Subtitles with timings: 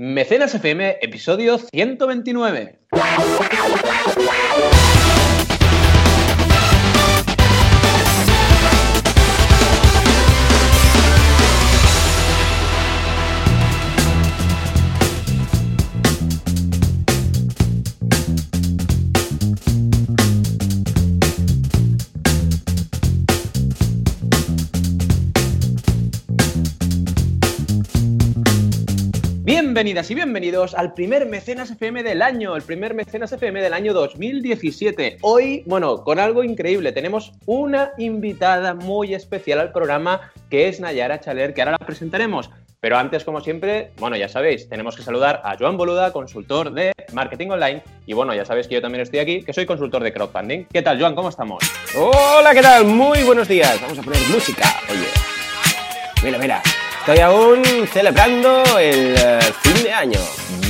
[0.00, 2.78] Mecenas FM, episodio 129.
[29.88, 33.94] Bienvenidas y bienvenidos al primer Mecenas FM del año, el primer Mecenas FM del año
[33.94, 35.16] 2017.
[35.22, 41.20] Hoy, bueno, con algo increíble, tenemos una invitada muy especial al programa que es Nayara
[41.20, 42.50] Chaler, que ahora la presentaremos.
[42.80, 46.92] Pero antes, como siempre, bueno, ya sabéis, tenemos que saludar a Joan Boluda, consultor de
[47.14, 47.82] marketing online.
[48.04, 50.66] Y bueno, ya sabéis que yo también estoy aquí, que soy consultor de crowdfunding.
[50.70, 51.14] ¿Qué tal, Joan?
[51.14, 51.64] ¿Cómo estamos?
[51.96, 52.84] Hola, ¿qué tal?
[52.84, 53.80] Muy buenos días.
[53.80, 54.66] Vamos a poner música.
[54.90, 55.08] Oye,
[56.22, 56.62] mira, mira.
[57.08, 60.20] Estoy aún celebrando el eh, fin de año.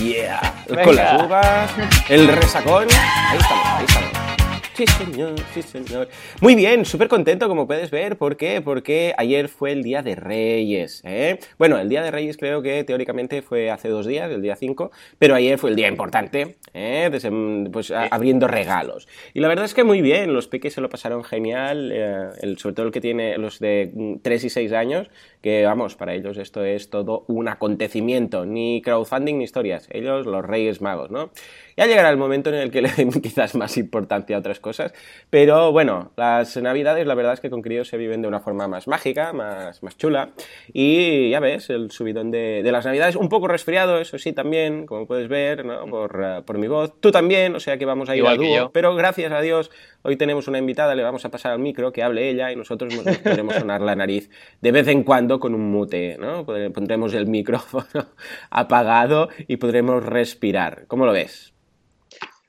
[0.00, 0.54] Yeah.
[0.84, 1.68] Con las uvas,
[2.08, 2.86] el resacón.
[2.92, 4.07] Ahí estamos, ahí estamos.
[4.78, 6.08] Sí, señor, sí, señor.
[6.40, 8.16] Muy bien, súper contento, como puedes ver.
[8.16, 8.60] ¿Por qué?
[8.60, 11.02] Porque ayer fue el Día de Reyes.
[11.04, 11.40] ¿eh?
[11.58, 14.92] Bueno, el Día de Reyes creo que teóricamente fue hace dos días, el día 5,
[15.18, 17.10] pero ayer fue el día importante, ¿eh?
[17.72, 19.08] Pues abriendo regalos.
[19.34, 22.76] Y la verdad es que muy bien, los peques se lo pasaron genial, eh, sobre
[22.76, 25.10] todo el que tiene los de 3 y 6 años,
[25.42, 30.44] que vamos, para ellos esto es todo un acontecimiento, ni crowdfunding ni historias, ellos los
[30.44, 31.30] reyes magos, ¿no?
[31.76, 34.67] Ya llegará el momento en el que le den quizás más importancia a otras cosas,
[35.30, 38.68] pero bueno, las navidades la verdad es que con críos se viven de una forma
[38.68, 40.30] más mágica, más, más chula,
[40.72, 44.86] y ya ves, el subidón de, de las navidades, un poco resfriado, eso sí, también,
[44.86, 45.86] como puedes ver, ¿no?
[45.86, 48.36] por, eh, por mi voz, tú también, o sea que vamos a ir Igual a
[48.36, 49.70] dúo, pero gracias a Dios,
[50.02, 52.94] hoy tenemos una invitada, le vamos a pasar al micro, que hable ella, y nosotros
[52.94, 54.30] nos podremos sonar la nariz
[54.60, 56.44] de vez en cuando con un mute, ¿no?
[56.44, 58.06] Pondremos el micrófono
[58.50, 60.84] apagado y podremos respirar.
[60.86, 61.52] ¿Cómo lo ves?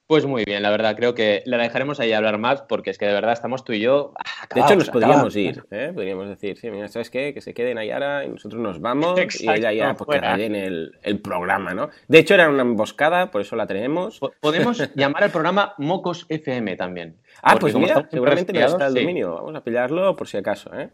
[0.10, 3.06] Pues muy bien, la verdad, creo que la dejaremos ahí hablar más porque es que
[3.06, 4.12] de verdad estamos tú y yo.
[4.56, 5.92] De hecho, nos podríamos ir, ¿eh?
[5.94, 7.32] Podríamos decir, sí, mira, ¿sabes qué?
[7.32, 10.66] Que se quede Nayara y nosotros nos vamos y Exacto, ella ya pues, que rellene
[10.66, 11.92] el, el programa, ¿no?
[12.08, 14.18] De hecho, era una emboscada, por eso la tenemos.
[14.18, 17.18] Po- Podemos llamar al programa Mocos FM también.
[17.44, 19.00] Ah, pues mira, seguramente no está el sí.
[19.02, 19.36] dominio.
[19.36, 20.90] Vamos a pillarlo por si acaso, ¿eh?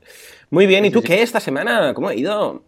[0.50, 1.94] Muy bien, ¿y tú qué esta semana?
[1.94, 2.63] ¿Cómo ha ido?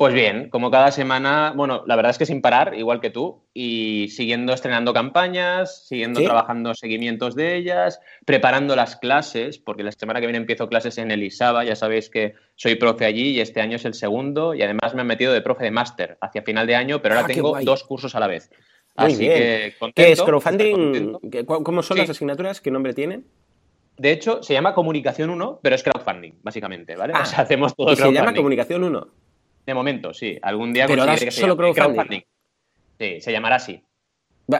[0.00, 3.44] Pues bien, como cada semana, bueno, la verdad es que sin parar, igual que tú,
[3.52, 6.24] y siguiendo estrenando campañas, siguiendo ¿Sí?
[6.24, 11.10] trabajando seguimientos de ellas, preparando las clases, porque la semana que viene empiezo clases en
[11.10, 14.62] el ISABA, ya sabéis que soy profe allí y este año es el segundo, y
[14.62, 17.34] además me han metido de profe de máster hacia final de año, pero ahora Ah,
[17.34, 18.48] tengo dos cursos a la vez.
[18.96, 19.34] Muy Así bien.
[19.34, 20.72] que contento, ¿Qué es crowdfunding?
[20.76, 21.20] contento.
[21.30, 22.00] ¿Qué- cu- ¿Cómo son Sí.
[22.00, 22.62] las asignaturas?
[22.62, 23.26] ¿Qué nombre tienen?
[23.98, 27.12] De hecho, se llama Comunicación 1, pero es crowdfunding, básicamente, ¿vale?
[27.14, 28.36] Ah, o sea, hacemos todo Y se llama crowdfunding.
[28.40, 29.08] Comunicación 1.
[29.70, 30.36] De momento, sí.
[30.42, 32.20] Algún día Pero que se solo llame crowdfunding.
[32.98, 33.80] Sí, se llamará así.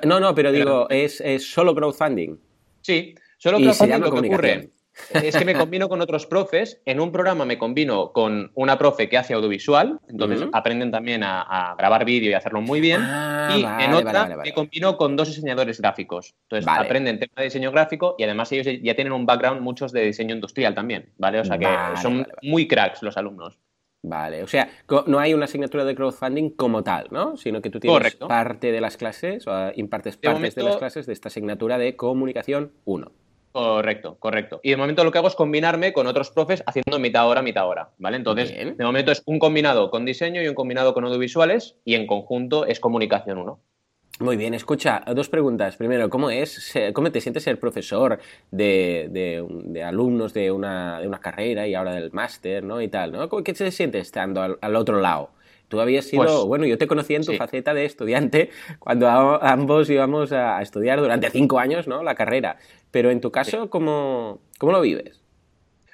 [0.05, 2.37] No, no, pero Pero- digo, es, es solo crowdfunding.
[2.81, 4.71] Sí, solo Y se crowdfunding lo que ocurre
[5.13, 6.81] es que me combino con otros profes.
[6.85, 11.23] En un programa me combino con una profe que hace audiovisual, entonces aprenden aprenden también
[11.25, 13.01] a, a grabar vídeo y hacerlo muy bien.
[13.03, 14.51] Ah, y vale, en otra vale, vale.
[14.51, 16.35] me combino con dos diseñadores gráficos.
[16.43, 20.03] Entonces aprenden tema de diseño gráfico y además ellos ya tienen un background muchos de
[20.03, 21.41] diseño industrial también, ¿vale?
[21.41, 21.67] O sea que
[22.01, 23.59] son muy cracks los alumnos.
[24.03, 24.71] Vale, o sea,
[25.07, 27.37] no hay una asignatura de crowdfunding como tal, ¿no?
[27.37, 28.29] Sino que tú tienes Correcto.
[28.29, 31.77] parte de las clases, o ah, impartes De partes de las clases de esta asignatura
[31.77, 33.13] de comunicación 1.
[33.53, 34.61] Correcto, correcto.
[34.63, 37.67] Y de momento lo que hago es combinarme con otros profes haciendo mitad hora, mitad
[37.67, 38.17] hora, ¿vale?
[38.17, 38.77] Entonces, Bien.
[38.77, 42.65] de momento es un combinado con diseño y un combinado con audiovisuales y en conjunto
[42.65, 43.61] es comunicación uno.
[44.21, 45.77] Muy bien, escucha, dos preguntas.
[45.77, 48.19] Primero, ¿cómo es, ser- cómo te sientes ser profesor
[48.51, 52.83] de, de- de alumnos de una, de una carrera y ahora del máster, ¿no?
[52.83, 53.31] Y tal, ¿no?
[53.31, 55.31] ¿Cómo- ¿Qué te sientes estando al, al otro lado?
[55.69, 57.39] Tú habías sido, Pues, bueno, yo te conocí en tu sí.
[57.39, 62.03] faceta de estudiante cuando a- ambos íbamos a, a estudiar durante cinco años, ¿no?
[62.03, 62.59] La carrera.
[62.91, 65.23] Pero en tu caso, ¿cómo, cómo lo vives?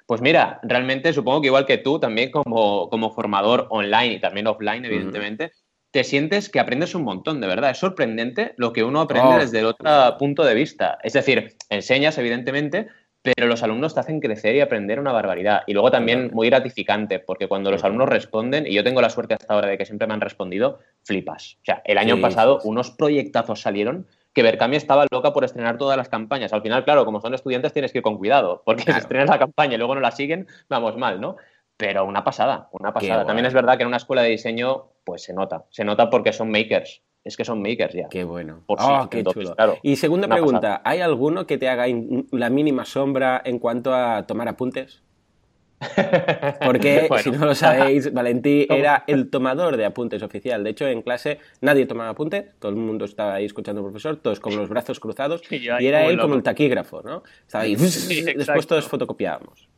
[0.06, 4.46] Pues mira, realmente supongo que igual que tú, también como, como formador online y también
[4.48, 5.52] offline, evidentemente,
[5.96, 7.70] te sientes que aprendes un montón, de verdad.
[7.70, 9.38] Es sorprendente lo que uno aprende Oh.
[9.38, 9.88] desde el otro
[10.18, 10.98] punto de vista.
[11.02, 12.88] Es decir, enseñas, evidentemente,
[13.22, 15.62] pero los alumnos te hacen crecer y aprender una barbaridad.
[15.66, 19.32] Y luego también muy gratificante, porque cuando los alumnos responden, y yo tengo la suerte
[19.40, 21.56] hasta ahora de que siempre me han respondido, flipas.
[21.62, 22.68] O sea, el año Sí, pasado sí.
[22.68, 26.52] unos proyectazos salieron que Berkami estaba loca por estrenar todas las campañas.
[26.52, 28.98] Al final, claro, como son estudiantes tienes que ir con cuidado, porque Claro.
[29.00, 31.36] si estrenas la campaña y luego no la siguen, vamos mal, ¿no?
[31.76, 33.26] Pero una pasada, una pasada.
[33.26, 35.64] También es verdad que en una escuela de diseño, pues se nota.
[35.70, 37.02] Se nota porque son makers.
[37.22, 38.08] Es que son makers ya.
[38.08, 38.62] Qué bueno.
[38.66, 39.56] Por oh, sí, qué entonces, chulo.
[39.56, 40.82] claro, y segunda pregunta, pasada.
[40.84, 45.02] ¿hay alguno que te haga in- la mínima sombra en cuanto a tomar apuntes?
[46.64, 50.64] Porque, si no lo sabéis, Valentí era el tomador de apuntes oficial.
[50.64, 54.16] De hecho, en clase nadie tomaba apuntes, todo el mundo estaba ahí escuchando al profesor,
[54.16, 57.22] todos con los brazos cruzados, y, era él como el taquígrafo, ¿no?
[57.42, 57.74] Estaba ahí,
[58.36, 59.68] después todos fotocopiábamos.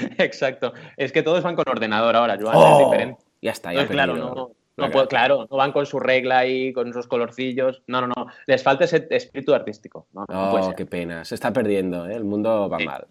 [0.18, 0.72] Exacto.
[0.96, 3.24] Es que todos van con ordenador ahora, Joan, es oh, diferente.
[3.40, 4.34] Ya está, ya claro, no,
[4.76, 7.82] no claro, no van con su regla ahí, con sus colorcillos.
[7.86, 8.26] No, no, no.
[8.46, 10.06] Les falta ese espíritu artístico.
[10.12, 11.24] No, oh, qué pena.
[11.24, 12.14] Se está perdiendo, ¿eh?
[12.14, 13.06] El mundo va mal,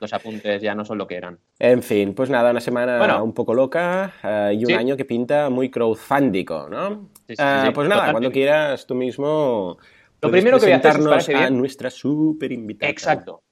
[0.00, 1.38] Los apuntes ya no son lo que eran.
[1.58, 5.50] En fin, pues nada, una semana un poco loca eh, y un año que pinta
[5.50, 7.08] muy crowdfundico, ¿no?
[7.28, 9.78] Sí, eh, pues nada, cuando quieras tú mismo.
[10.22, 12.90] Lo primero que voy a hacer a nuestra super invitada.
[12.90, 13.42] Exacto.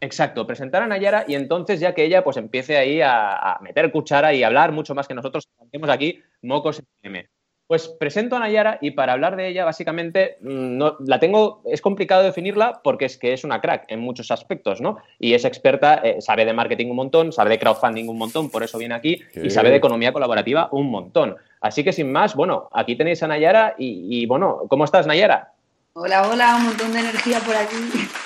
[0.00, 4.32] Exacto, presentar a Nayara y entonces ya que ella pues empiece ahí a, meter cuchara
[4.32, 7.28] y hablar mucho más que nosotros hacemos aquí Mocos FM.
[7.66, 11.82] Pues presento a Nayara y para hablar de ella básicamente mm, no, la tengo, es
[11.82, 14.98] complicado definirla porque es que es una crack en muchos aspectos, ¿no?
[15.18, 18.62] Y es experta, eh, sabe de marketing un montón, sabe de crowdfunding un montón, por
[18.62, 21.36] eso viene aquí, y sabe de economía colaborativa un montón.
[21.60, 25.52] Así que sin más, bueno, aquí tenéis a Nayara y, y bueno, ¿cómo estás Nayara?
[25.92, 27.76] Hola, hola, un montón de energía por aquí.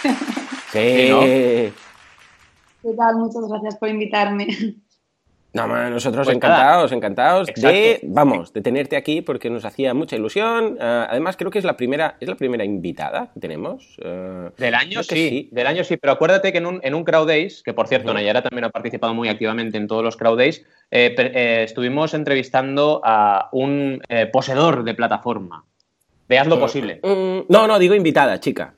[0.73, 1.73] ¿Qué
[2.97, 3.17] tal?
[3.17, 4.49] Muchas gracias por invitarme.
[5.55, 10.79] No, nosotros pues encantados, encantados de, vamos, de tenerte aquí porque nos hacía mucha ilusión.
[10.81, 13.99] Eh, además, creo que es la primera, es la primera invitada que tenemos.
[14.03, 17.27] Eh, del año sí, del año sí, pero acuérdate que en un, en un Crowd
[17.27, 20.65] Days, que por cierto, Nayara también ha participado muy activamente en todos los Crowd Days,
[20.91, 24.01] eh, estuvimos entrevistando a un
[24.33, 25.67] poseedor de plataforma.
[26.31, 26.99] Veas lo posible.
[27.03, 28.73] Mm, no, no, digo invitada, chica.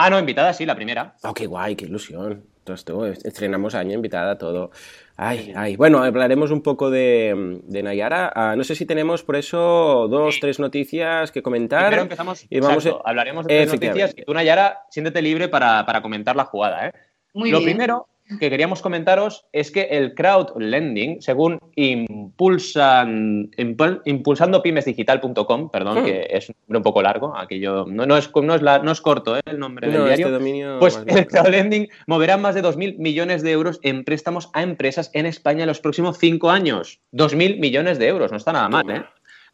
[0.00, 1.16] Ah, no, invitada, sí, la primera.
[1.24, 2.44] Oh, qué guay, qué ilusión.
[2.58, 4.70] Entonces, estrenamos año, invitada, todo.
[5.16, 5.74] Ay, ay.
[5.74, 8.30] Bueno, hablaremos un poco de, Nayara.
[8.32, 11.90] Ah, no sé si tenemos por eso dos, tres noticias que comentar.
[11.90, 12.46] Pero empezamos.
[12.48, 14.14] Y vamos hablaremos de tres noticias.
[14.16, 16.92] Y tú, Nayara, siéntete libre para, para comentar la jugada, ¿eh?
[17.34, 17.70] Muy Lo bien.
[17.70, 18.06] primero
[18.38, 26.04] que queríamos comentaros es que el crowd lending, según impulsan, impulsandopymesdigital.com, perdón, hmm.
[26.04, 29.00] que es un nombre un poco largo, aquello no, no, es, no, es, no es
[29.00, 29.40] corto ¿eh?
[29.46, 33.52] el nombre del diario, este pues el crowd lending moverá más de 2.000 millones de
[33.52, 37.00] euros en préstamos a empresas en España en los próximos cinco años.
[37.12, 39.04] 2.000 millones de euros, no está nada mal, ¿eh?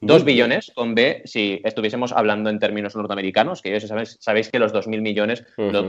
[0.06, 4.58] Dos billones con B, si estuviésemos hablando en términos norteamericanos, que ellos sabéis, sabéis que
[4.58, 5.86] los 2.000 millones lo,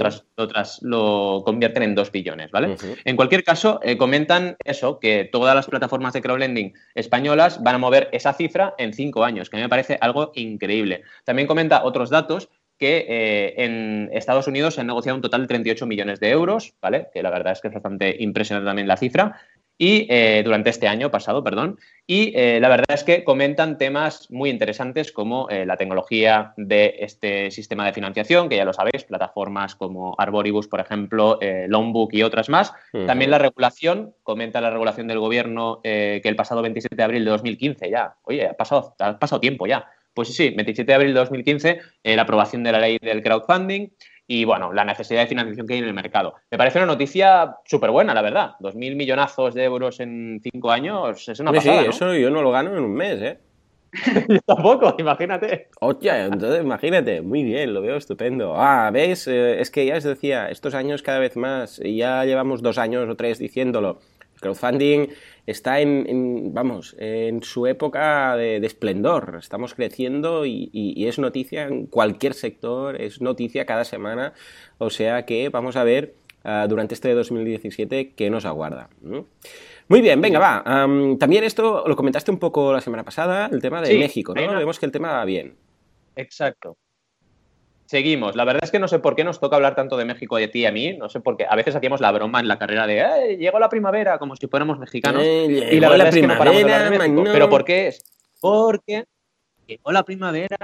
[0.82, 2.76] lo, convierten en dos billones, ¿vale?
[3.04, 7.80] En cualquier caso, eh, comentan eso, que todas las plataformas de crowdlending españolas van a
[7.80, 11.04] mover esa cifra en cinco años, que a mí me parece algo increíble.
[11.24, 15.48] También comenta otros datos que eh, en Estados Unidos se han negociado un total de
[15.48, 17.08] 38 millones de euros, ¿vale?
[17.14, 19.40] Que la verdad es que es bastante impresionante también la cifra
[19.78, 21.78] y eh, durante este año pasado, perdón.
[22.08, 26.96] Y eh, la verdad es que comentan temas muy interesantes como eh, la tecnología de
[27.00, 32.24] este sistema de financiación, que ya lo sabéis, plataformas como Arboribus, por ejemplo, Longbook y
[32.24, 32.74] otras más.
[33.06, 37.32] También la regulación, comenta la regulación del gobierno que el pasado 27 de abril de
[37.32, 39.90] 2015 ya, oye, ha pasado, ha pasado tiempo ya.
[40.14, 43.90] Pues sí, sí, 27 de abril de 2015, la aprobación de la ley del crowdfunding
[44.28, 46.36] y bueno, la necesidad de financiación que hay en el mercado.
[46.50, 48.52] Me parece una noticia súper buena, la verdad.
[48.60, 52.42] Dos mil millonazos de euros en cinco años es una pasada, Sí, eso yo no
[52.42, 53.40] lo gano en un mes, ¿eh?
[54.28, 55.70] yo tampoco, imagínate.
[55.80, 58.56] Hostia, entonces imagínate, muy bien, lo veo estupendo.
[58.58, 59.28] Ah, ¿ves?
[59.28, 63.08] Eh, es que ya os decía, estos años cada vez más, ya llevamos dos años
[63.08, 64.00] o tres diciéndolo,
[64.46, 65.08] crowdfunding
[65.46, 69.38] está en, vamos, en su época de, esplendor.
[69.40, 74.34] Estamos creciendo y, es noticia en cualquier sector, es noticia cada semana.
[74.78, 78.90] O sea que vamos a ver ah, durante este 2017 qué nos aguarda.
[79.88, 80.64] Muy bien, venga, va.
[81.20, 84.56] también esto lo comentaste un poco la semana pasada, el tema de México, ¿no?
[84.56, 85.56] Vemos que el tema va bien.
[86.16, 86.78] Exacto.
[87.86, 88.36] Seguimos.
[88.36, 90.48] La verdad es que no sé por qué nos toca hablar tanto de México de
[90.48, 90.98] ti y a mí.
[90.98, 91.46] No sé por qué.
[91.48, 94.18] A veces hacíamos la broma en la carrera de ¡Eh, llegó la primavera!
[94.18, 95.22] como si fuéramos mexicanos.
[95.24, 97.24] Eh, y la verdad es que no paramos de hablar de México.
[97.32, 98.04] ¿Pero por qué es?
[98.42, 99.06] Porque
[99.68, 100.58] llegó la primavera,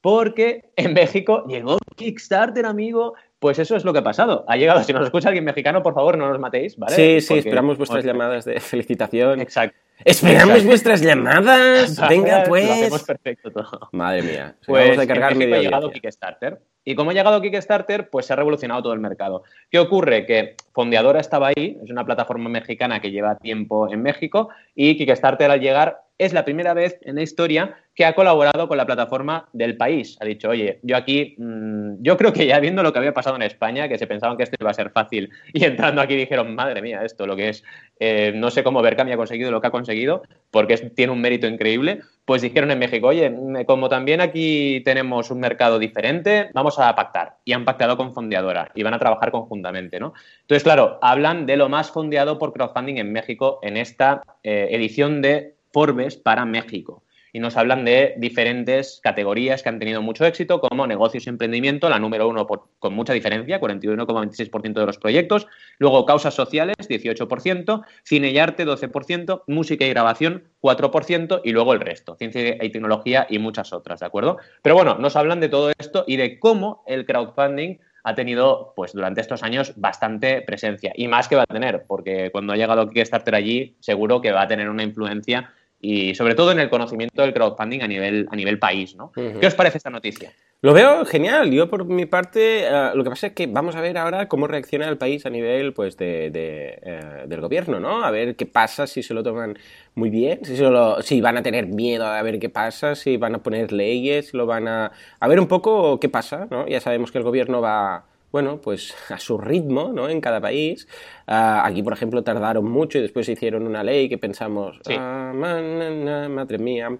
[0.00, 3.14] porque en México llegó Kickstarter, amigo.
[3.38, 4.44] Pues eso es lo que ha pasado.
[4.48, 4.82] Ha llegado.
[4.84, 6.94] Si nos escucha alguien mexicano, por favor, no nos matéis, ¿vale?
[6.94, 9.40] Sí, sí, esperamos vuestras llamadas de felicitación.
[9.40, 9.76] Exacto.
[10.04, 12.00] Esperamos vuestras llamadas.
[12.08, 12.66] Venga, pues.
[12.66, 13.88] Lo hacemos perfecto todo.
[13.92, 14.56] Madre mía.
[14.66, 16.60] Pues vamos a cargar ha llegado Kickstarter.
[16.84, 19.42] Y como ha llegado Kickstarter, pues se ha revolucionado todo el mercado.
[19.70, 20.26] ¿Qué ocurre?
[20.26, 25.50] Que Fondeadora estaba ahí, es una plataforma mexicana que lleva tiempo en México, y Kickstarter
[25.50, 29.48] al llegar es la primera vez en la historia que ha colaborado con la plataforma
[29.54, 30.18] del país.
[30.20, 33.36] Ha dicho, oye, yo aquí, mmm, yo creo que ya viendo lo que había pasado
[33.36, 36.54] en España, que se pensaban que esto iba a ser fácil, y entrando aquí dijeron,
[36.54, 37.64] madre mía, esto lo que es,
[37.98, 41.46] eh, no sé cómo Berkami ha conseguido lo que ha conseguido, porque tiene un mérito
[41.46, 43.34] increíble, pues dijeron en México, oye,
[43.66, 47.38] como también aquí tenemos un mercado diferente, vamos a pactar.
[47.46, 50.12] Y han pactado con Fondeadora y van a trabajar conjuntamente, ¿no?
[50.42, 55.22] Entonces, claro, hablan de lo más fondeado por crowdfunding en México en esta eh, edición
[55.22, 57.02] de Forbes para México.
[57.32, 61.88] Y nos hablan de diferentes categorías que han tenido mucho éxito, como negocios y emprendimiento,
[61.88, 65.46] la número uno con mucha diferencia, 41,26% de los proyectos,
[65.78, 71.80] luego causas sociales, 18%, cine y arte, 12%, música y grabación, 4%, y luego el
[71.80, 74.38] resto, ciencia y tecnología y muchas otras, ¿de acuerdo?
[74.62, 78.92] Pero bueno, nos hablan de todo esto y de cómo el crowdfunding ha tenido, pues
[78.92, 80.92] durante estos años, bastante presencia.
[80.96, 84.42] Y más que va a tener, porque cuando ha llegado Kickstarter allí, seguro que va
[84.42, 88.36] a tener una influencia y sobre todo en el conocimiento del crowdfunding a nivel, a
[88.36, 88.94] nivel país.
[88.96, 89.12] ¿no?
[89.16, 89.40] Uh -huh.
[89.40, 90.32] ¿Qué os parece esta noticia?
[90.62, 91.50] Lo veo genial.
[91.50, 94.46] Yo, por mi parte, uh, lo que pasa es que vamos a ver ahora cómo
[94.46, 98.04] reacciona el país a nivel pues, de, de, uh, del gobierno, ¿no?
[98.04, 99.58] A ver qué pasa, si se lo toman
[99.94, 103.36] muy bien, si, lo, si van a tener miedo a ver qué pasa, si van
[103.36, 104.92] a poner leyes, si lo van a...
[105.18, 106.68] A ver un poco qué pasa, ¿no?
[106.68, 110.08] Ya sabemos que el gobierno va bueno, pues a su ritmo, ¿no?
[110.08, 110.86] En cada país.
[111.26, 114.94] Uh, aquí, por ejemplo, tardaron mucho y después hicieron una ley que pensamos, sí.
[114.98, 116.90] ah, man, madre mía.
[116.90, 116.98] Uh,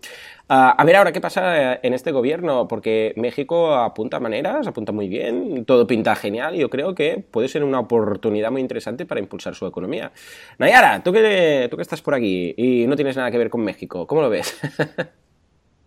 [0.48, 5.64] a ver ahora qué pasa en este gobierno, porque México apunta maneras, apunta muy bien,
[5.64, 9.54] todo pinta genial y yo creo que puede ser una oportunidad muy interesante para impulsar
[9.54, 10.12] su economía.
[10.58, 13.62] Nayara, tú que, tú que estás por aquí y no tienes nada que ver con
[13.62, 14.58] México, ¿cómo lo ves?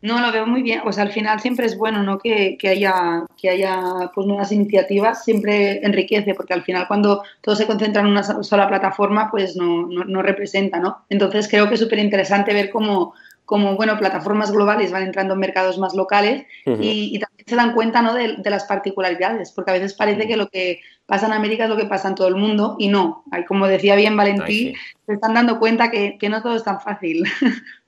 [0.03, 0.81] No, lo veo muy bien.
[0.83, 2.19] Pues al final siempre es bueno, ¿no?
[2.19, 7.55] Que, que haya, que haya pues, nuevas iniciativas, siempre enriquece, porque al final cuando todo
[7.55, 11.05] se concentra en una sola plataforma, pues no, no, no representa, ¿no?
[11.09, 13.13] Entonces creo que es súper interesante ver cómo,
[13.45, 16.83] cómo, bueno, plataformas globales van entrando en mercados más locales uh -huh.
[16.83, 18.13] y, y, también se dan cuenta, ¿no?
[18.13, 21.69] De, de, las particularidades, porque a veces parece que lo que pasa en América es
[21.69, 23.23] lo que pasa en todo el mundo y no.
[23.31, 24.81] Hay, como decía bien Valentí, Ay, sí.
[25.05, 27.23] se están dando cuenta que, que no todo es tan fácil.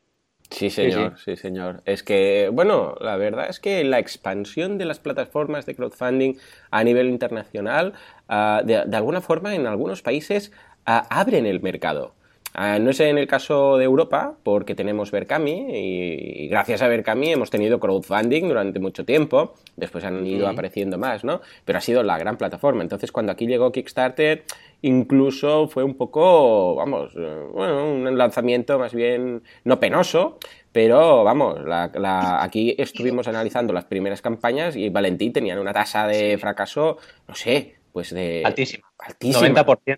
[0.49, 1.35] Sí, señor, sí, sí.
[1.35, 1.81] sí, señor.
[1.85, 6.35] Es que, bueno, la verdad es que la expansión de las plataformas de crowdfunding
[6.71, 7.93] a nivel internacional,
[8.29, 10.51] uh, de, de, alguna forma, en algunos países
[10.87, 12.13] uh, abren el mercado.
[12.57, 16.87] Uh, no es en el caso de Europa, porque tenemos Berkami y, y, gracias a
[16.87, 19.55] Berkami hemos tenido crowdfunding durante mucho tiempo.
[19.75, 21.41] Después han ido apareciendo más, ¿no?
[21.65, 22.81] Pero ha sido la gran plataforma.
[22.81, 24.45] Entonces, cuando aquí llegó Kickstarter,
[24.83, 30.37] incluso fue un poco, vamos, eh, bueno, un lanzamiento más bien no penoso,
[30.71, 36.07] pero vamos, la, la, aquí estuvimos analizando las primeras campañas y Valentín tenían una tasa
[36.07, 36.97] de fracaso,
[37.27, 38.43] no sé, pues de...
[38.45, 38.87] Altísima.
[38.97, 39.63] Altísima.
[39.63, 39.97] 90%.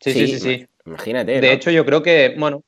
[0.00, 0.38] Sí, sí, sí, sí.
[0.38, 0.66] sí.
[0.88, 1.40] Imagínate.
[1.40, 1.52] De ¿no?
[1.52, 2.62] hecho, yo creo que, bueno,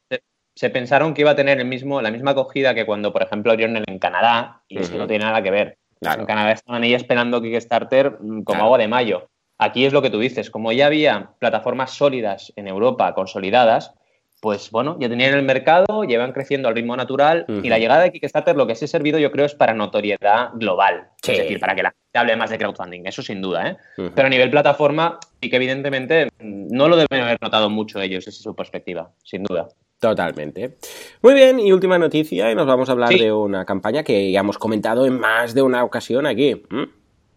[0.55, 3.51] se pensaron que iba a tener el mismo, la misma acogida que cuando, por ejemplo,
[3.51, 4.83] abrieron en Canadá, y uh -huh.
[4.83, 5.79] es que no tiene nada que ver.
[6.01, 6.23] Claro.
[6.23, 8.65] En Canadá estaban ahí esperando Kickstarter como claro.
[8.65, 9.29] agua de mayo.
[9.59, 13.93] Aquí es lo que tú dices, como ya había plataformas sólidas en Europa, consolidadas,
[14.41, 17.65] pues bueno, ya tenían el mercado, llevan creciendo al ritmo natural uh -huh.
[17.65, 20.51] y la llegada de Kickstarter lo que se ha servido yo creo es para notoriedad
[20.55, 21.33] global, sí.
[21.33, 23.77] es decir, para que la gente hable más de crowdfunding, eso sin duda, ¿eh?
[23.99, 24.13] Uh -huh.
[24.15, 28.43] Pero a nivel plataforma sí que evidentemente no lo deben haber notado mucho ellos desde
[28.43, 29.69] su perspectiva, sin duda.
[29.99, 30.79] Totalmente.
[31.21, 33.19] Muy bien, y última noticia, y nos vamos a hablar sí.
[33.19, 36.55] de una campaña que ya hemos comentado en más de una ocasión aquí.
[36.71, 36.85] ¿Mm?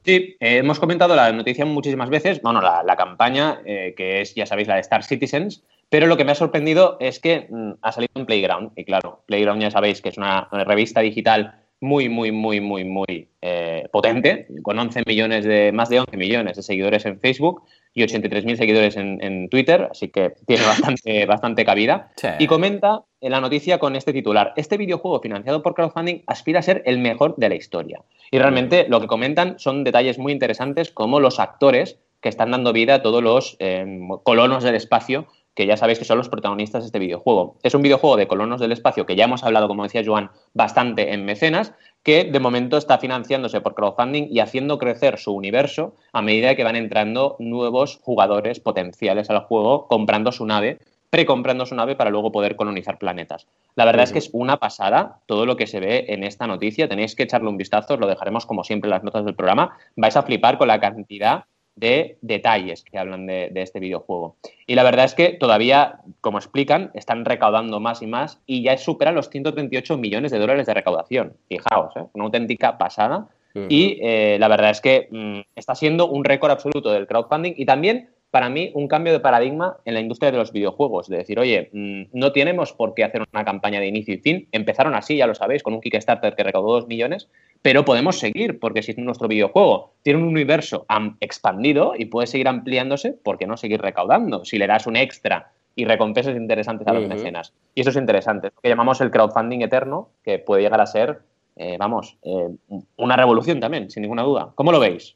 [0.06, 4.34] Sí, eh, hemos comentado la noticia muchísimas veces, bueno, la, la campaña, eh, que es,
[4.34, 7.74] ya sabéis, la de Star Citizens, pero lo que me ha sorprendido es que mm,
[7.84, 11.54] ha salido en Playground, y claro, Playground ya sabéis que es una, una revista digital
[11.82, 16.58] muy, muy, muy, muy, muy eh, potente, con 11 millones de, más de 11 millones
[16.58, 17.62] de seguidores en Facebook
[17.94, 22.12] y 83.000 seguidores en, en, Twitter, así que tiene bastante, bastante cabida.
[22.16, 22.30] Sí.
[22.40, 26.64] Y comenta en la noticia con este titular, este videojuego financiado por crowdfunding aspira a
[26.64, 28.02] ser el mejor de la historia.
[28.32, 32.74] Y realmente lo que comentan son detalles muy interesantes como los actores que están dando
[32.74, 33.86] vida a todos los eh,
[34.24, 37.58] colonos del espacio que ya sabéis que son los protagonistas de este videojuego.
[37.64, 41.14] Es un videojuego de colonos del espacio que ya hemos hablado, como decía Joan, bastante
[41.14, 46.22] en mecenas, que de momento está financiándose por crowdfunding y haciendo crecer su universo a
[46.22, 50.80] medida que van entrando nuevos jugadores potenciales al juego comprando su nave,
[51.10, 53.48] precomprando su nave para luego poder colonizar planetas.
[53.76, 54.06] La verdad uh -huh.
[54.06, 56.90] es que es una pasada todo lo que se ve en esta noticia.
[56.90, 59.78] Tenéis que echarle un vistazo, lo dejaremos como siempre en las notas del programa.
[59.96, 61.46] Vais a flipar con la cantidad
[61.76, 64.36] de detalles que hablan de, de, este videojuego.
[64.68, 68.78] Y la verdad es que todavía, como explican, están recaudando más y más y ya
[68.78, 71.34] superan los 138 millones de dólares de recaudación.
[71.48, 72.04] Fijaos, ¿eh?
[72.14, 73.28] una auténtica pasada.
[73.56, 73.68] Uh -huh.
[73.70, 77.66] Y eh, la verdad es que mmm, está siendo un récord absoluto del crowdfunding y
[77.66, 81.38] también para mí un cambio de paradigma en la industria de los videojuegos, de decir,
[81.38, 84.48] oye, mm, no tenemos por qué hacer una campaña de inicio y fin.
[84.52, 87.30] Empezaron así, ya lo sabéis, con un Kickstarter que recaudó dos millones,
[87.62, 90.88] pero podemos seguir, porque si nuestro videojuego tiene un universo
[91.20, 94.44] expandido y puede seguir ampliándose, ¿por qué no seguir recaudando?
[94.46, 97.54] Si le das un extra y recompensas interesantes a los mecenas.
[97.76, 101.20] Y eso es interesante, lo que llamamos el crowdfunding eterno, que puede llegar a ser,
[101.56, 102.50] eh, vamos, eh,
[102.98, 104.54] una revolución también, sin ninguna duda.
[104.56, 105.14] ¿Cómo lo veis?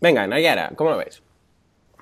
[0.00, 1.23] Venga, Nayara, ¿cómo lo ves?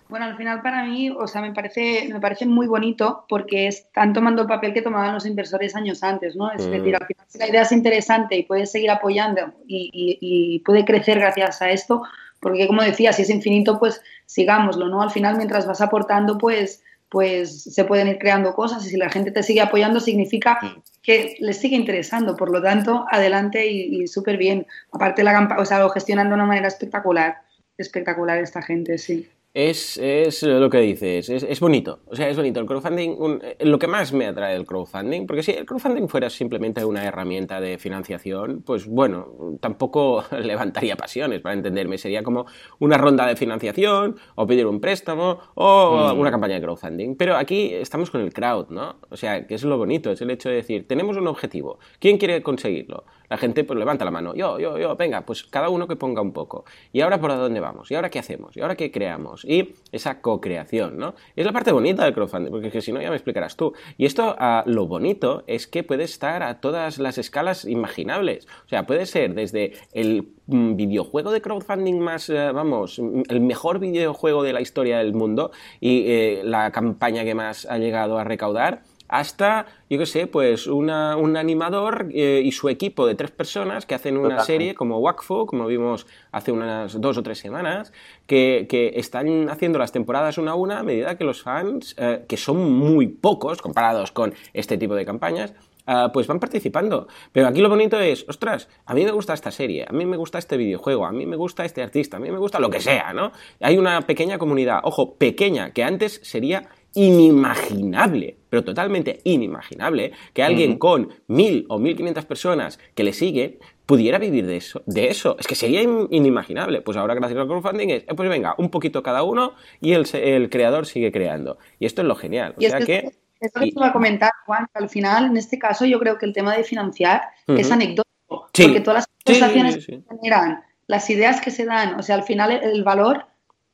[0.09, 4.13] Bueno, al final para mí, o sea, me parece, me parece muy bonito porque están
[4.13, 6.53] tomando el papel que tomaban los inversores años antes, ¿no?
[6.53, 10.85] Es decir, al final si la idea es interesante y puedes seguir apoyando y, puede
[10.85, 12.03] crecer gracias a esto,
[12.41, 15.01] porque como decía, si es infinito, pues sigámoslo, ¿no?
[15.01, 19.11] Al final, mientras vas aportando, pues, pues se pueden ir creando cosas y si la
[19.11, 20.59] gente te sigue apoyando significa
[21.03, 22.37] que les sigue interesando.
[22.37, 24.67] Por lo tanto, adelante y, súper bien.
[24.93, 27.43] Aparte, la o sea, lo gestionan de una manera espectacular.
[27.77, 29.29] Espectacular esta gente, sí.
[29.55, 31.99] Es, es, lo que dices, es, es, bonito.
[32.07, 32.59] O sea, es bonito.
[32.59, 36.31] El crowdfunding, eh, lo que más me atrae el crowdfunding, porque si el crowdfunding fuera
[36.31, 41.99] simplemente una herramienta de financiación, pues bueno, tampoco levantaría pasiones, para entenderme.
[41.99, 42.47] Sería como
[42.79, 46.19] una ronda de financiación, o pedir un préstamo, o mm.
[46.19, 47.17] una campaña de crowdfunding.
[47.17, 48.97] Pero aquí estamos con el crowd, ¿no?
[49.11, 52.17] O sea, que es lo bonito, es el hecho de decir, tenemos un objetivo, ¿quién
[52.17, 53.05] quiere conseguirlo?
[53.33, 56.21] La gente pues levanta la mano, yo, yo, yo, venga, pues cada uno que ponga
[56.21, 56.67] un poco.
[56.93, 57.91] ¿Y ahora por dónde vamos?
[57.91, 58.55] ¿Y ahora qué hacemos?
[58.59, 59.42] ¿Y ahora qué creamos?
[59.45, 61.15] Y esa co-creación, ¿no?
[61.37, 63.73] es la parte bonita del crowdfunding, porque si no ya me explicarás tú.
[63.99, 68.47] Y esto, ah, lo bonito es que puede estar a todas las escalas imaginables.
[68.65, 73.79] O sea, puede ser desde el mm, videojuego de crowdfunding más, eh, vamos, el mejor
[73.79, 78.25] videojuego de la historia del mundo y eh, la campaña que más ha llegado a
[78.25, 83.31] recaudar, hasta, yo qué sé, pues una, un animador eh, y su equipo de tres
[83.31, 87.92] personas que hacen una serie como Wakfu, como vimos hace unas dos o tres semanas,
[88.26, 92.25] que, que están haciendo las temporadas una a una a medida que los fans, eh,
[92.26, 95.52] que son muy pocos comparados con este tipo de campañas,
[95.85, 97.09] Uh, pues van participando.
[97.33, 100.16] Pero aquí lo bonito es, ostras, a mí me gusta esta serie, a mí me
[100.16, 102.81] gusta este videojuego, a mí me gusta este artista, a mí me gusta lo que
[102.81, 103.33] sea, ¿no?
[103.61, 110.79] Hay una pequeña comunidad, ojo, pequeña, que antes sería inimaginable, pero totalmente inimaginable, que alguien
[110.79, 115.37] con mil o mil quinientas personas que le sigue pudiera vivir de eso, de eso.
[115.39, 116.83] Es que sería inimaginable.
[116.83, 120.07] Pues ahora gracias al crowdfunding es, eh, pues venga, un poquito cada uno y el,
[120.15, 121.59] el, creador sigue creando.
[121.79, 122.55] Y esto es lo genial.
[122.57, 123.13] O sea que...
[123.41, 126.27] Eso que iba a comentar, Juan, que al final, en este caso, yo creo que
[126.27, 128.07] el tema de financiar es anecdótico.
[128.29, 132.53] Porque todas las conversaciones que generan, las ideas que se dan, o sea, al final
[132.53, 133.27] el valor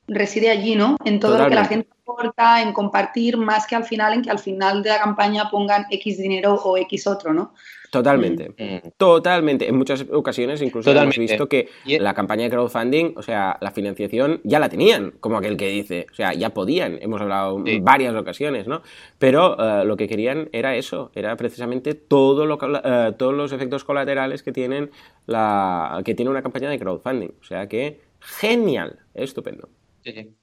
[0.09, 0.97] reside allí, ¿no?
[1.05, 4.29] En todo lo que la gente aporta, en compartir, más que al final, en que
[4.29, 7.53] al final de la campaña pongan X dinero o X otro, ¿no?
[7.89, 8.87] Totalmente, mm.
[8.87, 8.91] Mm.
[8.97, 9.67] totalmente.
[9.67, 14.41] En muchas ocasiones incluso hemos visto que la campaña de crowdfunding, o sea, la financiación
[14.43, 18.13] ya la tenían, como aquel que dice, o sea, ya podían, hemos hablado en varias
[18.15, 18.81] ocasiones, ¿no?
[19.17, 23.83] Pero eh, lo que querían era eso, era precisamente todo lo, eh, todos los efectos
[23.83, 24.91] colaterales que tienen
[25.25, 29.69] la que tiene una campaña de crowdfunding, o sea que genial, estupendo.
[30.03, 30.35] Sí,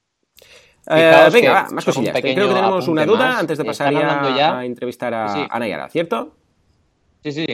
[0.89, 2.15] eh, venga, va, más cosillas.
[2.21, 6.35] Creo que tenemos una duda antes de pasar ya, a entrevistar a, Nayara, ¿cierto?
[7.23, 7.45] Sí, sí.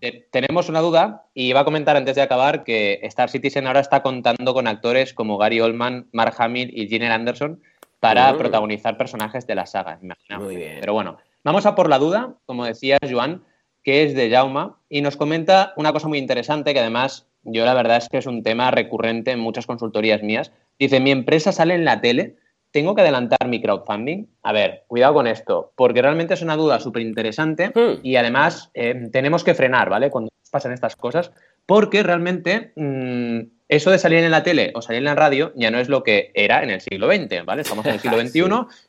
[0.00, 3.80] Eh, tenemos una duda y iba a comentar antes de acabar que Star Citizen ahora
[3.80, 7.62] está contando con actores como Gary Oldman, Mark Hamill y Gene Anderson
[8.00, 8.38] para mm.
[8.38, 10.46] protagonizar personajes de la saga, imaginamos.
[10.46, 10.78] Muy bien.
[10.80, 13.42] Pero bueno, vamos a por la duda, como decía Joan,
[13.82, 17.74] que es de Jauma, y nos comenta una cosa muy interesante que además yo la
[17.74, 20.52] verdad es que es un tema recurrente en muchas consultorías mías.
[20.78, 22.36] Dice, mi empresa sale en la tele,
[22.70, 24.26] ¿tengo que adelantar mi crowdfunding?
[24.42, 28.00] A ver, cuidado con esto, porque realmente es una duda súper interesante hmm.
[28.02, 30.10] y además eh, tenemos que frenar, ¿vale?
[30.10, 31.32] Cuando pasan estas cosas,
[31.66, 35.70] porque realmente mm, eso de salir en la tele o salir en la radio ya
[35.70, 37.62] no es lo que era en el siglo XX, ¿vale?
[37.62, 38.42] Estamos en el siglo XXI,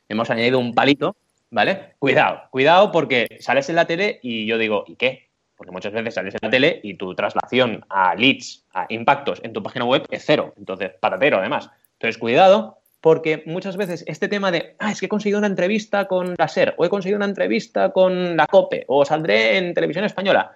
[0.08, 1.16] hemos añadido un palito,
[1.50, 1.94] ¿vale?
[1.98, 5.27] Cuidado, cuidado porque sales en la tele y yo digo, ¿y qué?
[5.58, 9.52] Porque muchas veces sales en la tele y tu traslación a leads, a impactos en
[9.52, 10.54] tu página web es cero.
[10.56, 11.68] Entonces, patatero además.
[11.94, 16.06] Entonces, cuidado, porque muchas veces este tema de, ah, es que he conseguido una entrevista
[16.06, 20.04] con la SER, o he conseguido una entrevista con la COPE, o saldré en televisión
[20.04, 20.52] española,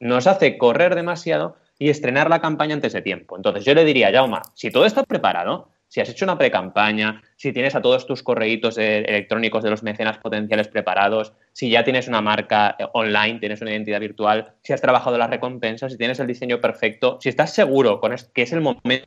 [0.00, 3.36] nos hace correr demasiado y estrenar la campaña antes de tiempo.
[3.36, 7.52] Entonces, yo le diría, Jauma, si todo está preparado, si has hecho una pre-campaña, si
[7.52, 12.20] tienes a todos tus correitos electrónicos de los mecenas potenciales preparados, si ya tienes una
[12.20, 16.26] marca eh, online, tienes una identidad virtual, si has trabajado las recompensas, si tienes el
[16.26, 19.06] diseño perfecto, si estás seguro con que es el momento